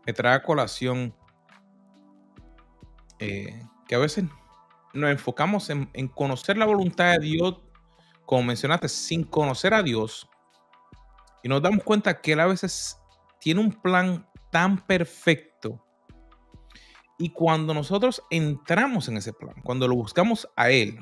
me 0.06 0.12
trae 0.12 0.34
a 0.34 0.42
colación 0.42 1.14
eh, 3.18 3.62
que 3.86 3.94
a 3.94 3.98
veces 3.98 4.24
nos 4.92 5.10
enfocamos 5.10 5.68
en, 5.70 5.90
en, 5.92 6.08
conocer 6.08 6.56
la 6.56 6.66
voluntad 6.66 7.12
de 7.12 7.18
Dios, 7.18 7.60
como 8.24 8.42
mencionaste, 8.42 8.88
sin 8.88 9.24
conocer 9.24 9.74
a 9.74 9.82
Dios. 9.82 10.28
Y 11.46 11.48
nos 11.48 11.62
damos 11.62 11.84
cuenta 11.84 12.20
que 12.20 12.32
Él 12.32 12.40
a 12.40 12.46
veces 12.46 12.98
tiene 13.38 13.60
un 13.60 13.70
plan 13.70 14.28
tan 14.50 14.84
perfecto. 14.84 15.80
Y 17.20 17.28
cuando 17.30 17.72
nosotros 17.72 18.20
entramos 18.30 19.06
en 19.06 19.18
ese 19.18 19.32
plan, 19.32 19.54
cuando 19.62 19.86
lo 19.86 19.94
buscamos 19.94 20.48
a 20.56 20.70
Él, 20.70 20.98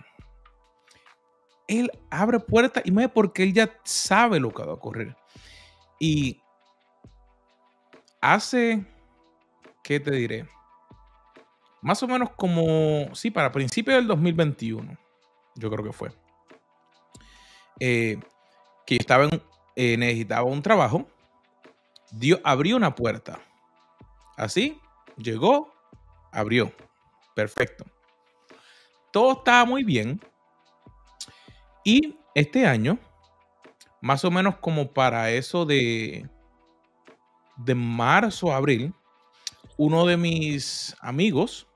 él 1.67 1.91
abre 2.11 2.41
puertas 2.41 2.83
y 2.85 2.91
más 2.91 3.09
porque 3.09 3.43
él 3.43 3.55
ya 3.55 3.75
sabe 3.85 4.39
lo 4.39 4.53
que 4.53 4.63
va 4.63 4.73
a 4.73 4.75
ocurrir. 4.75 5.17
Y 5.99 6.43
hace, 8.21 8.85
¿qué 9.83 9.99
te 9.99 10.11
diré? 10.11 10.47
Más 11.81 12.03
o 12.03 12.07
menos 12.07 12.33
como, 12.37 13.15
sí, 13.15 13.31
para 13.31 13.51
principios 13.51 13.97
del 13.97 14.09
2021, 14.09 14.95
yo 15.55 15.71
creo 15.71 15.85
que 15.85 15.93
fue. 15.95 16.11
Eh, 17.81 18.21
que 18.85 18.97
estaba 18.97 19.25
en, 19.25 19.43
eh, 19.77 19.97
necesitaba 19.97 20.45
un 20.45 20.63
trabajo. 20.63 21.07
Dios 22.13 22.41
abrió 22.45 22.77
una 22.77 22.95
puerta. 22.95 23.41
Así, 24.37 24.81
llegó, 25.17 25.73
abrió. 26.33 26.73
Perfecto. 27.35 27.85
Todo 29.11 29.33
estaba 29.33 29.65
muy 29.65 29.85
bien 29.85 30.21
y 31.85 32.17
este 32.35 32.67
año, 32.67 32.99
más 34.01 34.25
o 34.25 34.31
menos 34.31 34.57
como 34.57 34.93
para 34.93 35.31
eso 35.31 35.67
de, 35.67 36.29
de 37.57 37.75
marzo, 37.75 38.53
abril, 38.53 38.95
uno 39.77 40.07
de 40.07 40.17
mis 40.17 40.97
amigos, 41.01 41.67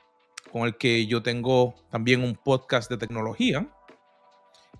con 0.50 0.62
el 0.62 0.76
que 0.76 1.06
yo 1.06 1.22
tengo 1.22 1.74
también 1.90 2.22
un 2.22 2.34
podcast 2.34 2.90
de 2.90 2.96
tecnología, 2.96 3.68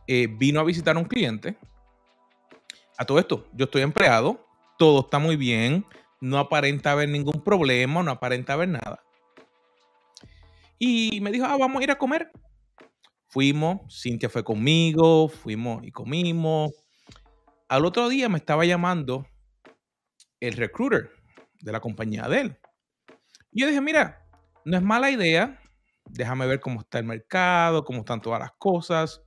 eh, 0.06 0.26
vino 0.26 0.60
a 0.60 0.64
visitar 0.64 0.96
a 0.96 0.98
un 0.98 1.04
cliente. 1.04 1.56
A 2.98 3.04
todo 3.04 3.20
esto, 3.20 3.46
yo 3.52 3.66
estoy 3.66 3.82
empleado, 3.82 4.44
todo 4.76 5.00
está 5.00 5.20
muy 5.20 5.36
bien, 5.36 5.86
no 6.20 6.36
aparenta 6.36 6.90
haber 6.90 7.08
ningún 7.08 7.44
problema, 7.44 8.02
no 8.02 8.10
aparenta 8.10 8.54
haber 8.54 8.70
nada. 8.70 9.00
Y 10.80 11.20
me 11.20 11.30
dijo, 11.30 11.46
ah, 11.46 11.56
vamos 11.56 11.80
a 11.80 11.84
ir 11.84 11.92
a 11.92 11.98
comer. 11.98 12.30
Fuimos, 13.28 13.80
Cintia 14.02 14.28
fue 14.28 14.42
conmigo, 14.42 15.28
fuimos 15.28 15.84
y 15.84 15.92
comimos. 15.92 16.72
Al 17.68 17.84
otro 17.84 18.08
día 18.08 18.28
me 18.28 18.38
estaba 18.38 18.64
llamando 18.64 19.26
el 20.40 20.54
recruiter 20.54 21.10
de 21.60 21.72
la 21.72 21.80
compañía 21.80 22.26
de 22.28 22.40
él. 22.40 22.58
Y 23.52 23.60
yo 23.60 23.68
dije, 23.68 23.80
mira, 23.80 24.26
no 24.64 24.76
es 24.76 24.82
mala 24.82 25.10
idea, 25.12 25.60
déjame 26.04 26.46
ver 26.46 26.58
cómo 26.58 26.80
está 26.80 26.98
el 26.98 27.04
mercado, 27.04 27.84
cómo 27.84 28.00
están 28.00 28.20
todas 28.20 28.40
las 28.40 28.52
cosas. 28.58 29.22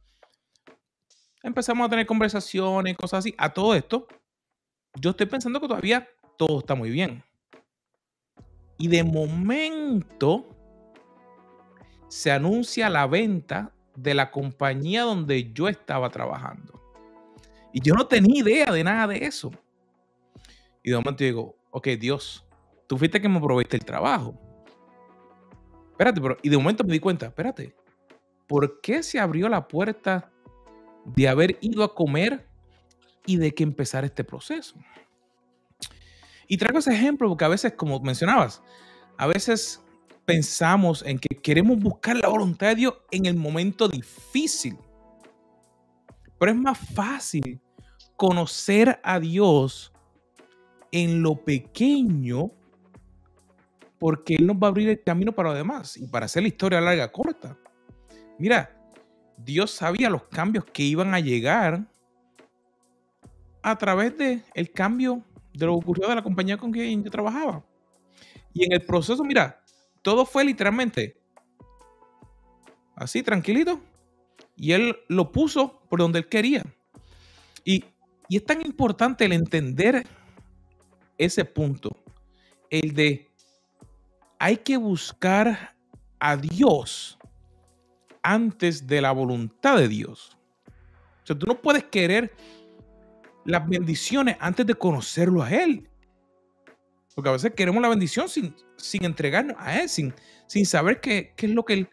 Empezamos 1.44 1.86
a 1.86 1.90
tener 1.90 2.06
conversaciones, 2.06 2.96
cosas 2.96 3.20
así. 3.20 3.34
A 3.38 3.52
todo 3.52 3.74
esto, 3.74 4.08
yo 5.00 5.12
estoy 5.12 5.26
pensando 5.26 5.60
que 5.60 5.68
todavía 5.68 6.08
todo 6.38 6.60
está 6.60 6.76
muy 6.76 6.90
bien. 6.90 7.24
Y 8.78 8.88
de 8.88 9.04
momento 9.04 10.48
se 12.08 12.32
anuncia 12.32 12.90
la 12.90 13.08
venta 13.08 13.74
de 13.96 14.14
la 14.14 14.32
compañía 14.32 15.04
donde 15.04 15.52
yo 15.52 15.68
estaba 15.68 16.10
trabajando. 16.10 16.80
Y 17.74 17.82
yo 17.82 17.94
no 17.94 18.08
tenía 18.08 18.42
idea 18.42 18.72
de 18.72 18.84
nada 18.84 19.08
de 19.08 19.26
eso. 19.26 19.52
Y 20.84 20.90
de 20.90 20.98
momento 20.98 21.24
digo, 21.24 21.56
ok, 21.72 21.88
Dios, 22.00 22.46
tú 22.88 22.98
fuiste 22.98 23.22
que 23.22 23.30
me 23.30 23.40
proveiste 23.40 23.78
el 23.78 23.86
trabajo. 23.86 24.38
espérate, 25.92 26.20
pero, 26.20 26.38
y 26.42 26.50
de 26.50 26.58
momento 26.58 26.84
me 26.84 26.94
di 26.94 27.00
cuenta, 27.00 27.28
espérate, 27.28 27.76
¿por 28.48 28.82
qué 28.82 29.04
se 29.04 29.20
abrió 29.20 29.48
la 29.48 29.68
puerta 29.68 30.32
de 31.06 31.28
haber 31.28 31.58
ido 31.62 31.84
a 31.84 31.94
comer 31.94 32.48
y 33.26 33.38
de 33.38 33.54
que 33.54 33.64
empezar 33.64 34.06
este 34.06 34.24
proceso? 34.24 34.76
Y 36.48 36.58
traigo 36.58 36.80
ese 36.80 36.94
ejemplo 36.94 37.30
porque 37.30 37.46
a 37.46 37.50
veces, 37.50 37.74
como 37.74 38.00
mencionabas, 38.02 38.62
a 39.18 39.28
veces 39.28 39.82
pensamos 40.26 41.04
en 41.06 41.20
que 41.20 41.36
queremos 41.42 41.80
buscar 41.80 42.18
la 42.18 42.28
voluntad 42.28 42.68
de 42.68 42.76
Dios 42.76 42.94
en 43.12 43.26
el 43.26 43.36
momento 43.36 43.88
difícil. 43.88 44.78
Pero 46.38 46.52
es 46.52 46.58
más 46.58 46.78
fácil 46.78 47.62
conocer 48.18 49.00
a 49.04 49.20
Dios 49.20 49.94
en 50.92 51.22
lo 51.22 51.36
pequeño 51.36 52.52
porque 54.00 54.36
Él 54.36 54.48
nos 54.48 54.58
va 54.58 54.68
a 54.68 54.70
abrir 54.72 54.90
el 54.90 55.04
camino 55.04 55.32
para 55.32 55.50
lo 55.50 55.56
demás 55.56 55.96
y 55.96 56.08
para 56.08 56.26
hacer 56.26 56.42
la 56.42 56.50
historia 56.50 56.82
larga 56.82 57.12
corta. 57.12 57.58
Mira, 58.40 58.76
Dios 59.44 59.72
sabía 59.72 60.10
los 60.10 60.24
cambios 60.24 60.66
que 60.66 60.84
iban 60.84 61.14
a 61.14 61.20
llegar 61.20 61.86
a 63.64 63.78
través 63.78 64.18
del 64.18 64.44
el 64.54 64.72
cambio 64.72 65.24
de 65.54 65.66
lo 65.66 65.74
que 65.74 65.84
ocurrió 65.84 66.08
de 66.08 66.16
la 66.16 66.24
compañía 66.24 66.58
con 66.58 66.72
quien 66.72 67.04
yo 67.04 67.12
trabajaba. 67.12 67.64
Y 68.54 68.66
en 68.66 68.74
el 68.74 68.82
proceso, 68.82 69.24
mira, 69.24 69.62
todo 70.02 70.26
fue 70.26 70.44
literalmente 70.44 71.18
así, 72.96 73.24
tranquilito. 73.24 73.80
Y 74.56 74.74
él 74.74 74.96
lo 75.08 75.32
puso 75.32 75.82
por 75.90 76.00
donde 76.00 76.20
él 76.20 76.28
quería. 76.28 76.64
Y, 77.64 77.86
y 78.30 78.38
es 78.38 78.46
tan 78.46 78.62
importante 78.66 79.26
el 79.26 79.34
entender 79.34 80.06
ese 81.18 81.46
punto, 81.46 81.96
el 82.70 82.94
de 82.94 83.30
hay 84.40 84.58
que 84.58 84.78
buscar 84.78 85.76
a 86.20 86.36
Dios 86.36 87.20
antes 88.24 88.88
de 88.88 89.02
la 89.02 89.12
voluntad 89.12 89.78
de 89.78 89.88
Dios. 89.88 90.38
O 91.24 91.28
sea, 91.28 91.38
tú 91.38 91.46
no 91.46 91.62
puedes 91.62 91.84
querer 91.86 92.34
las 93.46 93.68
bendiciones 93.68 94.38
antes 94.40 94.66
de 94.66 94.76
conocerlo 94.76 95.42
a 95.42 95.50
Él. 95.50 95.88
Porque 97.14 97.30
a 97.30 97.34
veces 97.34 97.54
queremos 97.56 97.82
la 97.82 97.90
bendición 97.90 98.30
sin, 98.30 98.56
sin 98.78 99.04
entregarnos 99.04 99.58
a 99.60 99.82
Él, 99.82 99.90
sin, 99.90 100.14
sin 100.48 100.66
saber 100.66 101.02
qué, 101.02 101.34
es 101.36 101.50
lo 101.50 101.66
que 101.66 101.74
Él 101.74 101.90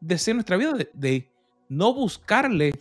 desea 0.00 0.32
en 0.32 0.36
nuestra 0.36 0.56
vida, 0.56 0.74
de, 0.92 1.30
no 1.68 1.92
buscarle, 1.92 2.72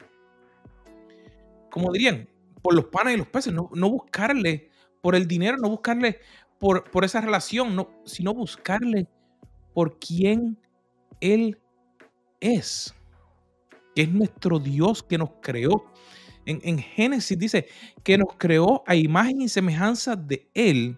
como 1.70 1.92
dirían, 1.92 2.28
por 2.62 2.74
los 2.74 2.86
panes 2.86 3.16
y 3.16 3.18
los 3.18 3.28
peces, 3.28 3.54
no, 3.54 3.70
no 3.74 3.90
buscarle 3.90 4.70
por 5.02 5.16
el 5.16 5.28
dinero, 5.28 5.58
no 5.58 5.70
buscarle 5.70 6.20
por, 6.60 6.84
esa 7.04 7.22
relación, 7.22 7.76
no, 7.76 7.90
sino 8.06 8.34
buscarle 8.34 9.08
por 9.74 10.00
quién 10.00 10.58
Él 11.22 11.58
es, 12.40 12.94
que 13.96 14.04
es 14.04 14.10
nuestro 14.12 14.60
Dios 14.60 15.04
que 15.04 15.18
nos 15.18 15.32
creó. 15.42 15.86
En, 16.46 16.60
en, 16.64 16.78
Génesis 16.80 17.38
dice 17.38 17.68
que 18.04 18.18
nos 18.18 18.36
creó 18.38 18.84
a 18.88 18.96
imagen 18.96 19.42
y 19.42 19.50
semejanza 19.50 20.16
de 20.16 20.50
Él 20.54 20.98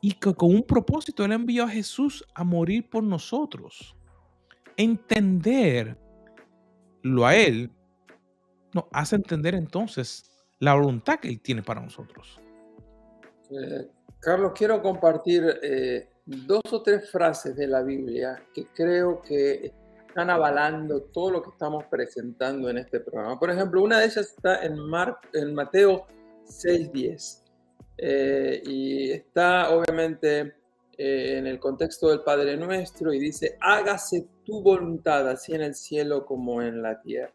y 0.00 0.12
que 0.12 0.34
con 0.34 0.54
un 0.54 0.62
propósito 0.62 1.24
Él 1.24 1.32
envió 1.32 1.64
a 1.64 1.68
Jesús 1.68 2.24
a 2.34 2.42
morir 2.42 2.88
por 2.88 3.04
nosotros. 3.04 3.96
Entender 4.76 5.98
lo 7.02 7.26
a 7.26 7.36
Él 7.36 7.70
nos 8.74 8.84
hace 8.92 9.16
entender 9.16 9.54
entonces 9.54 10.30
la 10.58 10.74
voluntad 10.74 11.18
que 11.18 11.28
Él 11.28 11.40
tiene 11.40 11.62
para 11.62 11.80
nosotros. 11.80 12.40
Eh, 13.50 13.88
Carlos, 14.20 14.52
quiero 14.54 14.82
compartir 14.82 15.44
eh, 15.62 16.08
dos 16.26 16.62
o 16.70 16.82
tres 16.82 17.10
frases 17.10 17.56
de 17.56 17.66
la 17.66 17.82
Biblia 17.82 18.42
que 18.54 18.66
creo 18.66 19.20
que 19.22 19.72
están 20.06 20.30
avalando 20.30 21.02
todo 21.02 21.30
lo 21.30 21.42
que 21.42 21.50
estamos 21.50 21.84
presentando 21.84 22.68
en 22.68 22.78
este 22.78 23.00
programa. 23.00 23.38
Por 23.38 23.50
ejemplo, 23.50 23.82
una 23.82 23.98
de 23.98 24.06
ellas 24.06 24.34
está 24.36 24.64
en, 24.64 24.78
Mateo 24.78 26.06
6.10 26.46 27.42
eh, 27.98 28.62
y 28.64 29.10
está 29.12 29.70
obviamente 29.70 30.54
en 30.98 31.46
el 31.46 31.58
contexto 31.58 32.10
del 32.10 32.20
Padre 32.20 32.56
Nuestro 32.56 33.12
y 33.12 33.18
dice, 33.18 33.56
hágase 33.60 34.28
tu 34.44 34.62
voluntad 34.62 35.26
así 35.28 35.54
en 35.54 35.62
el 35.62 35.74
cielo 35.74 36.26
como 36.26 36.60
en 36.60 36.82
la 36.82 37.00
tierra. 37.00 37.32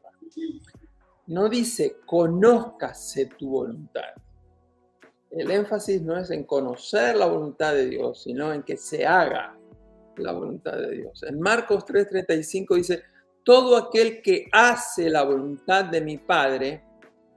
No 1.28 1.50
dice, 1.50 1.98
conózcase 2.06 3.26
tu 3.26 3.50
voluntad 3.50 4.14
el 5.36 5.52
énfasis 5.52 6.02
no 6.02 6.18
es 6.18 6.32
en 6.32 6.46
conocer 6.46 7.16
la 7.16 7.26
voluntad 7.26 7.74
de 7.74 7.88
Dios, 7.88 8.24
sino 8.24 8.54
en 8.54 8.64
que 8.64 8.78
se 8.78 9.06
haga 9.06 9.58
la 10.18 10.32
voluntad 10.32 10.78
de 10.78 10.92
Dios. 10.92 11.24
En 11.24 11.40
Marcos 11.40 11.86
3:35 11.86 12.76
dice, 12.76 13.04
todo 13.44 13.76
aquel 13.76 14.22
que 14.22 14.48
hace 14.52 15.10
la 15.10 15.24
voluntad 15.24 15.86
de 15.86 16.02
mi 16.02 16.18
Padre, 16.18 16.84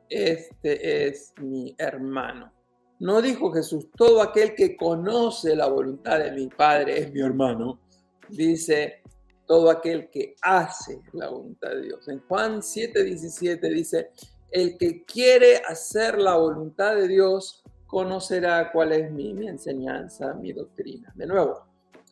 este 0.09 1.09
es 1.09 1.35
mi 1.41 1.75
hermano. 1.77 2.53
No 3.01 3.21
dijo 3.21 3.53
Jesús, 3.53 3.89
todo 3.97 4.23
aquel 4.23 4.55
que 4.55 4.77
conoce 4.77 5.55
la 5.55 5.69
voluntad 5.69 6.19
de 6.21 6.33
mi 6.33 6.49
Padre 6.49 7.01
es 7.01 7.13
mi 7.13 7.21
hermano. 7.21 7.81
Dice, 8.29 9.03
todo 9.47 9.71
aquel 9.71 10.09
que 10.11 10.37
hace 10.43 11.01
la 11.13 11.29
voluntad 11.29 11.71
de 11.71 11.83
Dios. 11.83 12.07
En 12.09 12.21
Juan 12.21 12.61
7:17 12.61 13.61
dice, 13.75 14.11
el 14.51 14.79
que 14.79 15.05
quiere 15.05 15.57
hacer 15.69 16.19
la 16.19 16.37
voluntad 16.37 16.95
de 16.95 17.09
Dios, 17.09 17.63
conocerá 17.89 18.71
cuál 18.71 18.93
es 18.93 19.11
mi, 19.11 19.31
enseñanza, 19.49 20.35
mi 20.35 20.53
doctrina. 20.53 21.11
De 21.17 21.27
nuevo, 21.27 21.67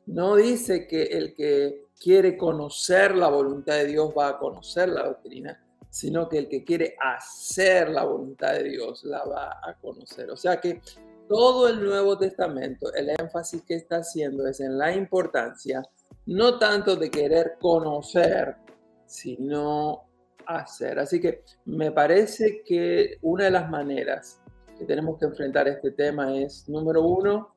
no 0.06 0.34
dice 0.34 0.88
que 0.88 1.02
el 1.02 1.34
que 1.34 1.84
quiere 2.00 2.36
conocer 2.36 3.14
la 3.14 3.28
voluntad 3.28 3.74
de 3.74 3.86
Dios 3.86 4.12
va 4.16 4.28
a 4.28 4.38
conocer 4.38 4.88
la 4.88 5.04
doctrina, 5.04 5.62
sino 5.90 6.28
que 6.28 6.38
el 6.38 6.48
que 6.48 6.64
quiere 6.64 6.96
hacer 6.98 7.90
la 7.90 8.04
voluntad 8.04 8.54
de 8.54 8.64
Dios 8.64 9.04
la 9.04 9.22
va 9.24 9.60
a 9.62 9.74
conocer. 9.78 10.30
O 10.30 10.36
sea 10.36 10.60
que 10.60 10.80
todo 11.28 11.68
el 11.68 11.84
Nuevo 11.84 12.16
Testamento, 12.16 12.92
el 12.94 13.10
énfasis 13.10 13.62
que 13.62 13.74
está 13.74 13.98
haciendo 13.98 14.46
es 14.46 14.60
en 14.60 14.78
la 14.78 14.94
importancia, 14.94 15.82
no 16.24 16.58
tanto 16.58 16.96
de 16.96 17.10
querer 17.10 17.56
conocer, 17.60 18.56
sino 19.04 20.06
hacer. 20.46 20.98
Así 20.98 21.20
que 21.20 21.42
me 21.66 21.90
parece 21.92 22.62
que 22.64 23.18
una 23.20 23.44
de 23.44 23.50
las 23.50 23.68
maneras 23.68 24.40
que 24.78 24.84
tenemos 24.84 25.18
que 25.18 25.26
enfrentar 25.26 25.68
este 25.68 25.90
tema 25.92 26.36
es, 26.36 26.68
número 26.68 27.02
uno, 27.02 27.54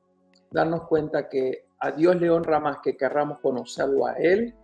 darnos 0.50 0.82
cuenta 0.88 1.28
que 1.28 1.66
a 1.78 1.90
Dios 1.92 2.20
le 2.20 2.30
honra 2.30 2.60
más 2.60 2.78
que 2.82 2.96
querramos 2.96 3.38
conocerlo 3.40 4.06
a 4.06 4.14
Él 4.14 4.54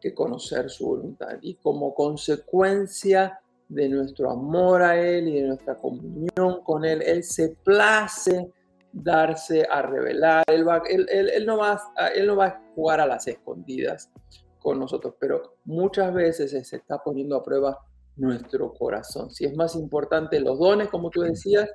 que 0.00 0.14
conocer 0.14 0.70
su 0.70 0.86
voluntad. 0.86 1.38
Y 1.40 1.54
como 1.56 1.94
consecuencia 1.94 3.40
de 3.68 3.88
nuestro 3.88 4.30
amor 4.30 4.82
a 4.82 5.00
Él 5.00 5.28
y 5.28 5.40
de 5.40 5.48
nuestra 5.48 5.74
comunión 5.76 6.62
con 6.62 6.84
Él, 6.84 7.02
Él 7.02 7.24
se 7.24 7.56
place 7.64 8.52
darse 8.92 9.66
a 9.70 9.82
revelar. 9.82 10.44
Él, 10.48 10.66
va, 10.66 10.82
él, 10.88 11.46
no 11.46 11.58
va, 11.58 11.80
él 12.14 12.26
no 12.26 12.36
va 12.36 12.46
a 12.46 12.62
jugar 12.74 13.00
a 13.00 13.06
las 13.06 13.26
escondidas 13.28 14.10
con 14.58 14.78
nosotros, 14.78 15.14
pero 15.20 15.56
muchas 15.64 16.12
veces 16.12 16.50
se 16.50 16.76
está 16.76 16.98
poniendo 17.02 17.36
a 17.36 17.42
prueba 17.42 17.78
nuestro 18.16 18.72
corazón. 18.72 19.30
Si 19.30 19.44
es 19.44 19.54
más 19.54 19.74
importante 19.74 20.40
los 20.40 20.58
dones, 20.58 20.88
como 20.88 21.10
tú 21.10 21.22
decías, 21.22 21.68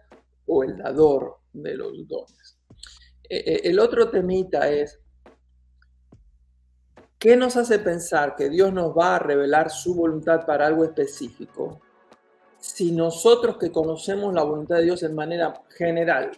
o 0.48 0.64
el 0.64 0.78
dador 0.78 1.38
de 1.54 1.76
los 1.76 2.08
dones. 2.08 2.58
E, 3.30 3.38
e, 3.38 3.70
el 3.70 3.80
otro 3.80 4.10
temita 4.10 4.70
es, 4.70 5.00
¿qué 7.18 7.38
nos 7.38 7.56
hace 7.56 7.80
pensar 7.80 8.36
que 8.36 8.50
Dios 8.50 8.74
nos 8.74 8.98
va 8.98 9.16
a 9.16 9.20
revelar 9.20 9.70
su 9.70 9.96
voluntad 9.96 10.46
para 10.46 10.68
algo 10.68 10.84
específico 10.84 11.80
si 12.60 12.92
nosotros 12.92 13.58
que 13.58 13.72
conocemos 13.72 14.34
la 14.34 14.44
voluntad 14.44 14.78
de 14.78 14.84
Dios 14.84 15.04
en 15.04 15.16
manera 15.16 15.62
general 15.70 16.32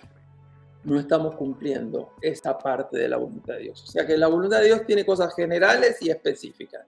no 0.84 1.00
estamos 1.00 1.36
cumpliendo 1.36 2.12
esa 2.22 2.58
parte 2.58 2.98
de 2.98 3.08
la 3.08 3.18
voluntad 3.18 3.56
de 3.56 3.62
Dios? 3.62 3.84
O 3.84 3.88
sea 3.88 4.06
que 4.06 4.18
la 4.18 4.28
voluntad 4.28 4.60
de 4.60 4.66
Dios 4.66 4.86
tiene 4.86 5.06
cosas 5.06 5.34
generales 5.34 5.98
y 6.02 6.10
específicas. 6.10 6.86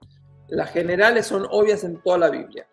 Las 0.48 0.70
generales 0.70 1.26
son 1.26 1.46
obvias 1.50 1.82
en 1.82 2.00
toda 2.02 2.18
la 2.18 2.30
Biblia. 2.30 2.66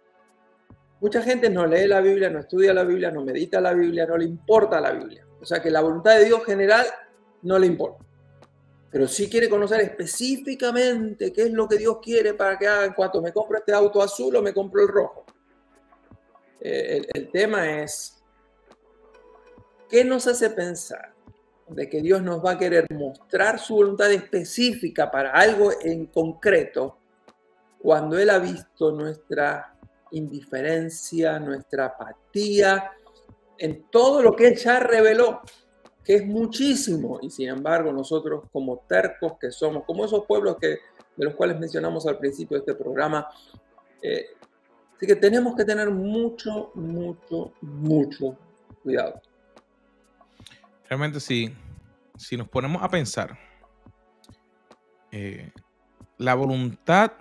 Mucha 1.03 1.21
gente 1.21 1.49
no 1.49 1.67
lee 1.67 1.85
la 1.85 1.99
Biblia, 1.99 2.29
no 2.29 2.39
estudia 2.39 2.73
la 2.73 2.85
Biblia, 2.85 3.11
no 3.11 3.25
medita 3.25 3.59
la 3.59 3.73
Biblia, 3.73 4.05
no 4.05 4.15
le 4.15 4.23
importa 4.23 4.79
la 4.79 4.91
Biblia. 4.91 5.27
O 5.41 5.45
sea 5.45 5.61
que 5.61 5.69
la 5.69 5.81
voluntad 5.81 6.17
de 6.17 6.23
Dios 6.23 6.45
general 6.45 6.85
no 7.41 7.59
le 7.59 7.67
importa. 7.67 8.05
Pero 8.89 9.05
sí 9.09 9.29
quiere 9.29 9.49
conocer 9.49 9.81
específicamente 9.81 11.33
qué 11.33 11.41
es 11.41 11.51
lo 11.51 11.67
que 11.67 11.77
Dios 11.77 11.97
quiere 12.01 12.35
para 12.35 12.57
que 12.57 12.67
haga 12.67 12.85
en 12.85 12.93
cuanto 12.93 13.21
me 13.21 13.33
compro 13.33 13.57
este 13.57 13.73
auto 13.73 14.01
azul 14.01 14.33
o 14.37 14.41
me 14.41 14.53
compro 14.53 14.81
el 14.81 14.87
rojo. 14.87 15.25
Eh, 16.61 16.99
el, 16.99 17.07
el 17.13 17.31
tema 17.31 17.81
es, 17.81 18.23
¿qué 19.89 20.05
nos 20.05 20.25
hace 20.25 20.51
pensar 20.51 21.13
de 21.67 21.89
que 21.89 22.01
Dios 22.01 22.21
nos 22.21 22.41
va 22.41 22.51
a 22.51 22.57
querer 22.57 22.87
mostrar 22.93 23.59
su 23.59 23.75
voluntad 23.75 24.09
específica 24.09 25.11
para 25.11 25.31
algo 25.31 25.69
en 25.81 26.05
concreto 26.05 26.97
cuando 27.77 28.17
Él 28.17 28.29
ha 28.29 28.39
visto 28.39 28.93
nuestra 28.93 29.72
indiferencia, 30.13 31.39
nuestra 31.39 31.85
apatía, 31.87 32.91
en 33.57 33.83
todo 33.89 34.21
lo 34.21 34.35
que 34.35 34.55
ya 34.55 34.79
reveló. 34.79 35.41
que 36.03 36.15
es 36.15 36.25
muchísimo, 36.25 37.19
y 37.21 37.29
sin 37.29 37.47
embargo 37.47 37.93
nosotros 37.93 38.43
como 38.51 38.79
tercos 38.89 39.37
que 39.39 39.51
somos, 39.51 39.85
como 39.85 40.03
esos 40.03 40.25
pueblos 40.25 40.57
que, 40.59 40.79
de 41.15 41.25
los 41.25 41.33
cuales 41.33 41.57
mencionamos 41.57 42.05
al 42.05 42.17
principio 42.17 42.57
de 42.57 42.59
este 42.59 42.75
programa, 42.75 43.25
eh, 44.01 44.25
así 44.93 45.07
que 45.07 45.15
tenemos 45.15 45.55
que 45.55 45.63
tener 45.63 45.89
mucho, 45.89 46.71
mucho, 46.75 47.53
mucho 47.61 48.37
cuidado. 48.83 49.21
Realmente 50.89 51.21
sí, 51.21 51.55
si 52.17 52.35
nos 52.35 52.49
ponemos 52.49 52.83
a 52.83 52.89
pensar, 52.89 53.39
eh, 55.09 55.53
la 56.17 56.35
voluntad, 56.35 57.13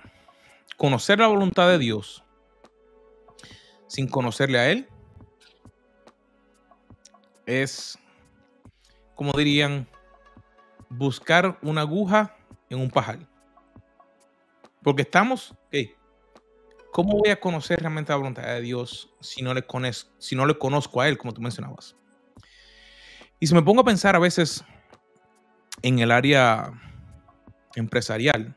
conocer 0.76 1.20
la 1.20 1.28
voluntad 1.28 1.68
de 1.68 1.78
Dios 1.78 2.24
sin 3.92 4.09
conocerle 4.09 4.59
a 4.59 4.70
Él, 4.70 4.88
es 7.44 7.98
como 9.14 9.33
dirían, 9.37 9.87
buscar 10.88 11.59
una 11.61 11.83
aguja 11.83 12.35
en 12.70 12.81
un 12.81 12.90
pajar. 12.90 13.18
Porque 14.83 15.02
estamos, 15.02 15.55
¿cómo 16.90 17.18
voy 17.18 17.28
a 17.28 17.38
conocer 17.38 17.81
realmente 17.81 18.12
la 18.12 18.16
voluntad 18.16 18.44
de 18.44 18.62
Dios 18.62 19.12
si 19.20 19.42
no, 19.42 19.52
le 19.52 19.62
si 20.16 20.37
no 20.37 20.46
le 20.46 20.57
conozco 20.57 21.02
a 21.02 21.09
Él, 21.09 21.18
como 21.18 21.35
tú 21.35 21.42
mencionabas? 21.42 21.94
Y 23.40 23.46
si 23.46 23.55
me 23.55 23.61
pongo 23.61 23.83
a 23.83 23.85
pensar 23.85 24.16
a 24.16 24.20
veces 24.20 24.64
en 25.83 25.98
el 25.98 26.12
área 26.12 26.72
empresarial, 27.74 28.57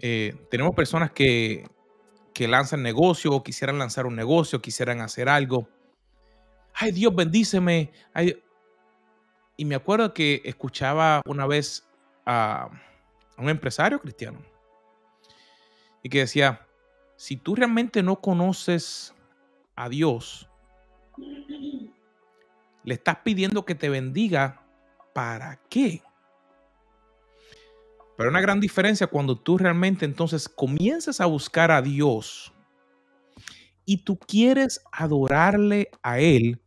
eh, 0.00 0.34
tenemos 0.50 0.74
personas 0.74 1.12
que, 1.12 1.64
que 2.38 2.46
lanzan 2.46 2.84
negocio 2.84 3.32
o 3.32 3.42
quisieran 3.42 3.80
lanzar 3.80 4.06
un 4.06 4.14
negocio, 4.14 4.62
quisieran 4.62 5.00
hacer 5.00 5.28
algo. 5.28 5.68
Ay, 6.72 6.92
Dios, 6.92 7.12
bendíceme. 7.12 7.90
Ay, 8.14 8.40
y 9.56 9.64
me 9.64 9.74
acuerdo 9.74 10.14
que 10.14 10.40
escuchaba 10.44 11.20
una 11.26 11.48
vez 11.48 11.90
a, 12.24 12.70
un 13.38 13.48
empresario 13.48 13.98
cristiano 13.98 14.38
y 16.00 16.08
que 16.08 16.20
decía, 16.20 16.64
si 17.16 17.36
tú 17.36 17.56
realmente 17.56 18.04
no 18.04 18.20
conoces 18.20 19.16
a 19.74 19.88
Dios, 19.88 20.48
le 22.84 22.94
estás 22.94 23.16
pidiendo 23.24 23.64
que 23.64 23.74
te 23.74 23.88
bendiga, 23.88 24.62
¿para 25.12 25.56
qué? 25.68 26.04
Pero 28.18 28.30
una 28.30 28.40
gran 28.40 28.58
diferencia 28.58 29.06
cuando 29.06 29.38
tú 29.38 29.58
realmente 29.58 30.04
entonces 30.04 30.48
comienzas 30.48 31.20
a 31.20 31.26
buscar 31.26 31.70
a 31.70 31.80
Dios 31.80 32.52
y 33.84 33.98
tú 33.98 34.18
quieres 34.18 34.80
adorarle 34.90 35.88
a 36.02 36.18
Él 36.18 36.60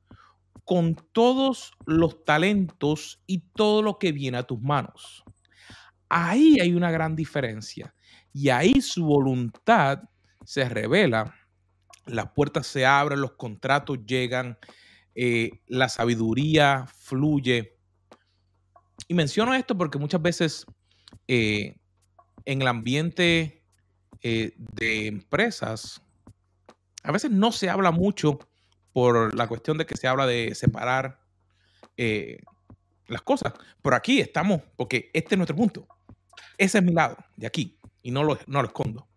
con 0.63 0.95
todos 1.11 1.73
los 1.85 2.23
talentos 2.23 3.21
y 3.27 3.39
todo 3.53 3.81
lo 3.81 3.99
que 3.99 4.13
viene 4.13 4.37
a 4.37 4.43
tus 4.43 4.61
manos. 4.61 5.25
Ahí 6.07 6.57
hay 6.61 6.73
una 6.73 6.89
gran 6.89 7.17
diferencia 7.17 7.93
y 8.31 8.47
ahí 8.47 8.79
su 8.79 9.03
voluntad 9.03 10.03
se 10.45 10.69
revela, 10.69 11.35
las 12.05 12.31
puertas 12.31 12.65
se 12.65 12.85
abren, 12.85 13.19
los 13.19 13.33
contratos 13.33 13.97
llegan, 14.05 14.57
eh, 15.15 15.59
la 15.67 15.89
sabiduría 15.89 16.85
fluye. 16.97 17.77
Y 19.09 19.13
menciono 19.15 19.53
esto 19.53 19.77
porque 19.77 19.99
muchas 19.99 20.21
veces 20.21 20.65
eh, 21.27 21.75
en 22.45 22.61
el 22.61 22.67
ambiente 22.67 23.63
eh, 24.21 24.53
de 24.57 25.07
empresas, 25.07 26.01
a 27.03 27.11
veces 27.11 27.31
no 27.31 27.51
se 27.51 27.69
habla 27.69 27.91
mucho 27.91 28.39
por 28.93 29.35
la 29.35 29.47
cuestión 29.47 29.77
de 29.77 29.85
que 29.85 29.97
se 29.97 30.07
habla 30.07 30.25
de 30.25 30.53
separar 30.55 31.19
eh, 31.97 32.39
las 33.07 33.21
cosas. 33.21 33.53
Pero 33.81 33.95
aquí 33.95 34.19
estamos, 34.19 34.61
porque 34.75 35.09
este 35.13 35.35
es 35.35 35.37
nuestro 35.37 35.55
punto. 35.55 35.87
Ese 36.57 36.79
es 36.79 36.83
mi 36.83 36.93
lado, 36.93 37.17
de 37.35 37.47
aquí, 37.47 37.77
y 38.03 38.11
no 38.11 38.23
lo, 38.23 38.37
no 38.47 38.61
lo 38.61 38.67
escondo. 38.67 39.07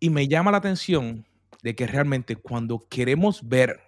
Y 0.00 0.10
me 0.10 0.26
llama 0.26 0.50
la 0.50 0.58
atención 0.58 1.26
de 1.62 1.76
que 1.76 1.86
realmente 1.86 2.36
cuando 2.36 2.80
queremos 2.88 3.48
ver 3.48 3.80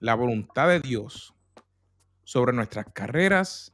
la 0.00 0.14
voluntad 0.14 0.68
de 0.68 0.80
Dios 0.80 1.32
sobre 2.24 2.52
nuestras 2.52 2.86
carreras 2.92 3.71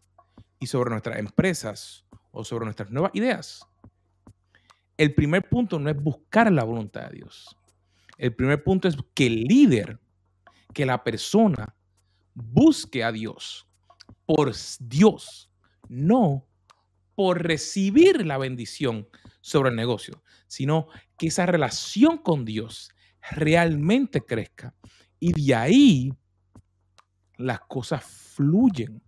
y 0.61 0.67
sobre 0.67 0.91
nuestras 0.91 1.19
empresas 1.19 2.05
o 2.31 2.45
sobre 2.45 2.65
nuestras 2.65 2.91
nuevas 2.91 3.13
ideas, 3.15 3.67
el 4.97 5.15
primer 5.15 5.49
punto 5.49 5.79
no 5.79 5.91
es 5.91 6.03
buscar 6.03 6.51
la 6.51 6.65
voluntad 6.65 7.09
de 7.09 7.17
Dios. 7.19 7.57
El 8.17 8.35
primer 8.35 8.65
punto 8.65 8.89
es 8.89 8.97
que 9.15 9.27
el 9.27 9.45
líder, 9.45 10.01
que 10.75 10.85
la 10.85 11.05
persona 11.05 11.75
busque 12.35 13.05
a 13.05 13.13
Dios 13.13 13.69
por 14.27 14.53
Dios, 14.81 15.51
no 15.89 16.47
por 17.15 17.43
recibir 17.43 18.27
la 18.27 18.39
bendición 18.39 19.09
sobre 19.41 19.71
el 19.71 19.77
negocio, 19.77 20.23
sino 20.47 20.89
que 21.17 21.29
esa 21.29 21.47
relación 21.47 22.19
con 22.19 22.45
Dios 22.45 22.91
realmente 23.31 24.21
crezca. 24.21 24.75
Y 25.21 25.33
de 25.33 25.55
ahí 25.55 26.13
las 27.37 27.61
cosas 27.61 28.05
fluyen. 28.05 29.03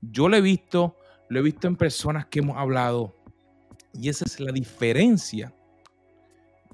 Yo 0.00 0.28
lo 0.28 0.36
he 0.36 0.40
visto, 0.40 0.96
lo 1.28 1.40
he 1.40 1.42
visto 1.42 1.66
en 1.66 1.76
personas 1.76 2.26
que 2.26 2.40
hemos 2.40 2.56
hablado, 2.56 3.14
y 3.92 4.08
esa 4.08 4.24
es 4.24 4.38
la 4.38 4.52
diferencia 4.52 5.52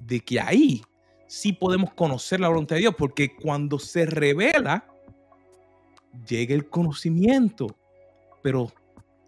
de 0.01 0.21
que 0.21 0.41
ahí 0.41 0.83
sí 1.27 1.53
podemos 1.53 1.93
conocer 1.95 2.41
la 2.41 2.49
voluntad 2.49 2.77
de 2.77 2.81
Dios, 2.81 2.95
porque 2.97 3.35
cuando 3.35 3.79
se 3.79 4.07
revela, 4.07 4.87
llega 6.29 6.55
el 6.55 6.69
conocimiento. 6.69 7.67
Pero 8.43 8.71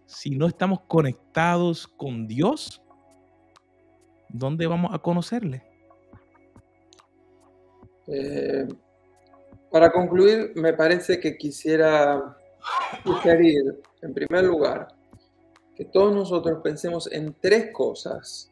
si 0.05 0.31
no 0.31 0.47
estamos 0.47 0.81
conectados 0.81 1.87
con 1.87 2.27
Dios, 2.27 2.81
¿dónde 4.29 4.67
vamos 4.67 4.93
a 4.93 4.99
conocerle? 4.99 5.63
Eh, 8.07 8.67
para 9.71 9.91
concluir, 9.91 10.53
me 10.55 10.73
parece 10.73 11.19
que 11.19 11.37
quisiera 11.37 12.37
sugerir, 13.03 13.81
en 14.01 14.13
primer 14.13 14.43
lugar, 14.45 14.87
que 15.75 15.85
todos 15.85 16.13
nosotros 16.13 16.59
pensemos 16.63 17.11
en 17.11 17.35
tres 17.39 17.71
cosas 17.71 18.51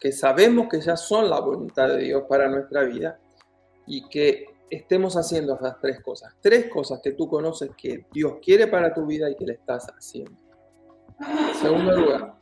que 0.00 0.12
sabemos 0.12 0.68
que 0.68 0.80
ya 0.80 0.96
son 0.96 1.30
la 1.30 1.40
voluntad 1.40 1.88
de 1.88 1.98
Dios 1.98 2.24
para 2.28 2.48
nuestra 2.48 2.82
vida 2.82 3.18
y 3.86 4.08
que 4.08 4.46
estemos 4.70 5.16
haciendo 5.16 5.54
esas 5.54 5.80
tres 5.80 6.00
cosas. 6.02 6.34
Tres 6.40 6.68
cosas 6.70 7.00
que 7.02 7.12
tú 7.12 7.28
conoces 7.28 7.70
que 7.76 8.06
Dios 8.12 8.34
quiere 8.42 8.66
para 8.66 8.92
tu 8.92 9.06
vida 9.06 9.30
y 9.30 9.36
que 9.36 9.46
le 9.46 9.52
estás 9.54 9.86
haciendo. 9.86 10.36
segundo 11.60 11.96
lugar, 11.96 12.34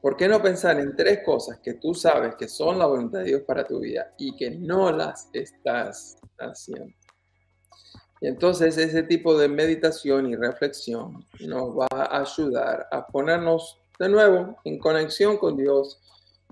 ¿por 0.00 0.16
qué 0.16 0.26
no 0.26 0.42
pensar 0.42 0.80
en 0.80 0.96
tres 0.96 1.20
cosas 1.24 1.58
que 1.60 1.74
tú 1.74 1.94
sabes 1.94 2.34
que 2.34 2.48
son 2.48 2.78
la 2.78 2.86
voluntad 2.86 3.20
de 3.20 3.26
Dios 3.26 3.42
para 3.42 3.64
tu 3.64 3.80
vida 3.80 4.12
y 4.18 4.34
que 4.34 4.50
no 4.50 4.90
las 4.90 5.28
estás 5.32 6.18
haciendo? 6.38 6.94
Y 8.20 8.26
entonces 8.26 8.76
ese 8.76 9.02
tipo 9.02 9.36
de 9.38 9.48
meditación 9.48 10.28
y 10.28 10.36
reflexión 10.36 11.26
nos 11.40 11.76
va 11.76 11.88
a 11.90 12.20
ayudar 12.20 12.86
a 12.90 13.06
ponernos 13.06 13.78
de 13.98 14.08
nuevo 14.08 14.56
en 14.64 14.78
conexión 14.78 15.38
con 15.38 15.56
Dios 15.56 16.00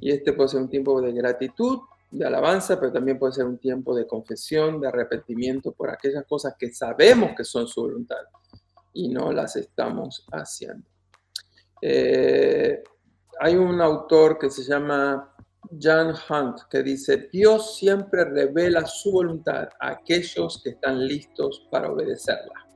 y 0.01 0.11
este 0.13 0.33
puede 0.33 0.49
ser 0.49 0.61
un 0.61 0.71
tiempo 0.71 1.01
de 1.01 1.13
gratitud, 1.13 1.81
de 2.11 2.27
alabanza, 2.27 2.79
pero 2.81 2.93
también 2.93 3.19
puede 3.19 3.35
ser 3.35 3.45
un 3.45 3.59
tiempo 3.59 3.95
de 3.95 4.07
confesión, 4.07 4.81
de 4.81 4.89
arrepentimiento 4.89 5.73
por 5.73 5.91
aquellas 5.91 6.25
cosas 6.27 6.55
que 6.59 6.73
sabemos 6.73 7.33
que 7.37 7.45
son 7.45 7.67
su 7.67 7.83
voluntad 7.83 8.17
y 8.95 9.09
no 9.09 9.33
las 9.33 9.57
estamos 9.57 10.25
haciendo. 10.33 10.89
Eh, 11.83 12.83
hay 13.41 13.57
un 13.57 13.81
autor 13.81 14.39
que 14.39 14.51
se 14.51 14.63
llama 14.63 15.35
John 15.83 16.15
Hunt 16.29 16.61
que 16.71 16.83
dice, 16.83 17.29
Dios 17.33 17.77
siempre 17.77 18.25
revela 18.25 18.87
su 18.87 19.13
voluntad 19.13 19.69
a 19.81 19.91
aquellos 19.91 20.63
que 20.63 20.71
están 20.71 21.07
listos 21.07 21.67
para 21.71 21.91
obedecerla. 21.91 22.69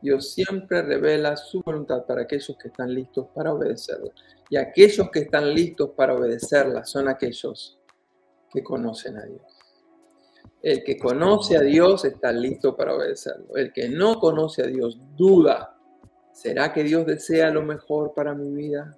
Dios 0.00 0.32
siempre 0.32 0.82
revela 0.82 1.36
su 1.36 1.62
voluntad 1.62 2.04
para 2.06 2.22
aquellos 2.22 2.56
que 2.60 2.68
están 2.68 2.94
listos 2.94 3.28
para 3.34 3.52
obedecerla. 3.52 4.12
Y 4.50 4.56
aquellos 4.56 5.10
que 5.10 5.20
están 5.20 5.52
listos 5.54 5.90
para 5.96 6.14
obedecerla 6.14 6.84
son 6.84 7.08
aquellos 7.08 7.78
que 8.50 8.62
conocen 8.62 9.16
a 9.16 9.24
Dios. 9.24 9.42
El 10.62 10.84
que 10.84 10.98
conoce 10.98 11.56
a 11.56 11.60
Dios 11.60 12.04
está 12.04 12.32
listo 12.32 12.76
para 12.76 12.94
obedecerlo. 12.94 13.56
El 13.56 13.72
que 13.72 13.88
no 13.88 14.18
conoce 14.18 14.62
a 14.62 14.66
Dios 14.66 14.98
duda. 15.16 15.76
¿Será 16.32 16.72
que 16.72 16.84
Dios 16.84 17.06
desea 17.06 17.50
lo 17.50 17.62
mejor 17.62 18.12
para 18.14 18.34
mi 18.34 18.50
vida? 18.52 18.96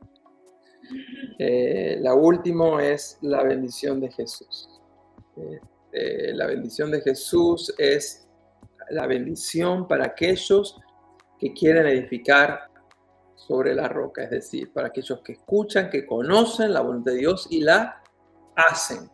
Eh, 1.38 1.98
la 2.00 2.14
última 2.14 2.84
es 2.84 3.18
la 3.22 3.42
bendición 3.42 4.00
de 4.00 4.10
Jesús. 4.10 4.68
Eh, 5.92 6.32
la 6.34 6.46
bendición 6.46 6.90
de 6.90 7.00
Jesús 7.00 7.74
es 7.78 8.28
la 8.90 9.06
bendición 9.06 9.86
para 9.86 10.06
aquellos 10.06 10.78
que 11.38 11.52
quieren 11.52 11.86
edificar 11.86 12.68
sobre 13.36 13.74
la 13.74 13.88
roca, 13.88 14.24
es 14.24 14.30
decir, 14.30 14.72
para 14.72 14.88
aquellos 14.88 15.20
que 15.20 15.32
escuchan, 15.32 15.88
que 15.88 16.04
conocen 16.04 16.72
la 16.72 16.80
voluntad 16.80 17.12
de 17.12 17.18
Dios 17.18 17.46
y 17.50 17.60
la 17.60 18.02
hacen. 18.56 19.08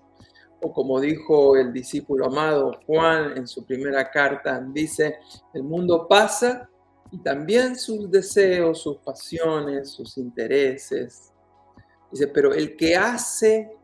o 0.63 0.73
como 0.73 0.99
dijo 0.99 1.59
el 1.59 1.75
discípulo 1.75 2.25
amado 2.25 2.73
Juan 2.87 3.37
en 3.37 3.47
su 3.47 3.67
primera 3.67 4.11
carta, 4.11 4.67
dice, 4.73 5.19
el 5.53 5.63
mundo 5.63 6.09
pasa 6.09 6.71
y 7.11 7.19
también 7.19 7.77
sus 7.77 8.11
deseos, 8.11 8.81
sus 8.81 8.97
pasiones, 8.99 9.91
sus 9.91 10.17
intereses. 10.17 11.34
Dice, 12.15 12.29
pero 12.29 12.55
el 12.55 12.77
que 12.77 12.95
hace 12.95 13.77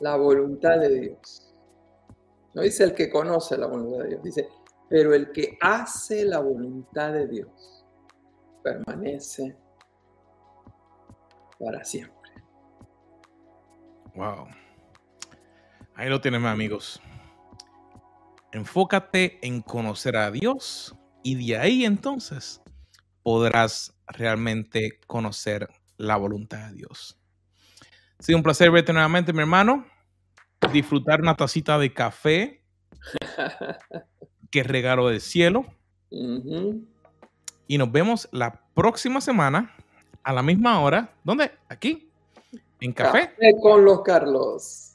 la 0.00 0.16
voluntad 0.16 0.78
de 0.78 1.00
Dios, 1.00 1.54
no 2.52 2.60
dice 2.60 2.84
el 2.84 2.92
que 2.92 3.08
conoce 3.08 3.56
la 3.56 3.68
voluntad 3.68 4.00
de 4.00 4.08
Dios, 4.10 4.22
dice, 4.22 4.48
pero 4.90 5.14
el 5.14 5.32
que 5.32 5.56
hace 5.58 6.26
la 6.26 6.40
voluntad 6.40 7.10
de 7.14 7.26
Dios 7.26 7.86
permanece 8.62 9.56
para 11.58 11.82
siempre. 11.82 12.32
Wow. 14.14 14.48
Ahí 15.94 16.10
lo 16.10 16.20
tienen, 16.20 16.44
amigos. 16.44 17.00
Enfócate 18.52 19.38
en 19.40 19.62
conocer 19.62 20.18
a 20.18 20.30
Dios 20.30 20.94
y 21.22 21.46
de 21.46 21.56
ahí 21.56 21.86
entonces 21.86 22.60
podrás 23.22 23.96
realmente 24.06 25.00
conocer 25.06 25.70
la 25.96 26.18
voluntad 26.18 26.68
de 26.68 26.74
Dios. 26.74 27.18
Sido 28.22 28.38
un 28.38 28.44
placer 28.44 28.70
verte 28.70 28.92
nuevamente, 28.92 29.32
mi 29.32 29.40
hermano. 29.40 29.84
Disfrutar 30.72 31.20
una 31.20 31.34
tacita 31.34 31.76
de 31.76 31.92
café, 31.92 32.62
que 34.52 34.62
regalo 34.62 35.08
del 35.08 35.20
cielo. 35.20 35.66
Y 36.08 37.78
nos 37.78 37.90
vemos 37.90 38.28
la 38.30 38.60
próxima 38.74 39.20
semana 39.20 39.74
a 40.22 40.32
la 40.32 40.40
misma 40.44 40.80
hora. 40.80 41.12
¿Dónde? 41.24 41.50
Aquí, 41.68 42.12
en 42.78 42.92
café. 42.92 43.30
Café 43.30 43.56
con 43.60 43.84
los 43.84 44.02
Carlos. 44.02 44.91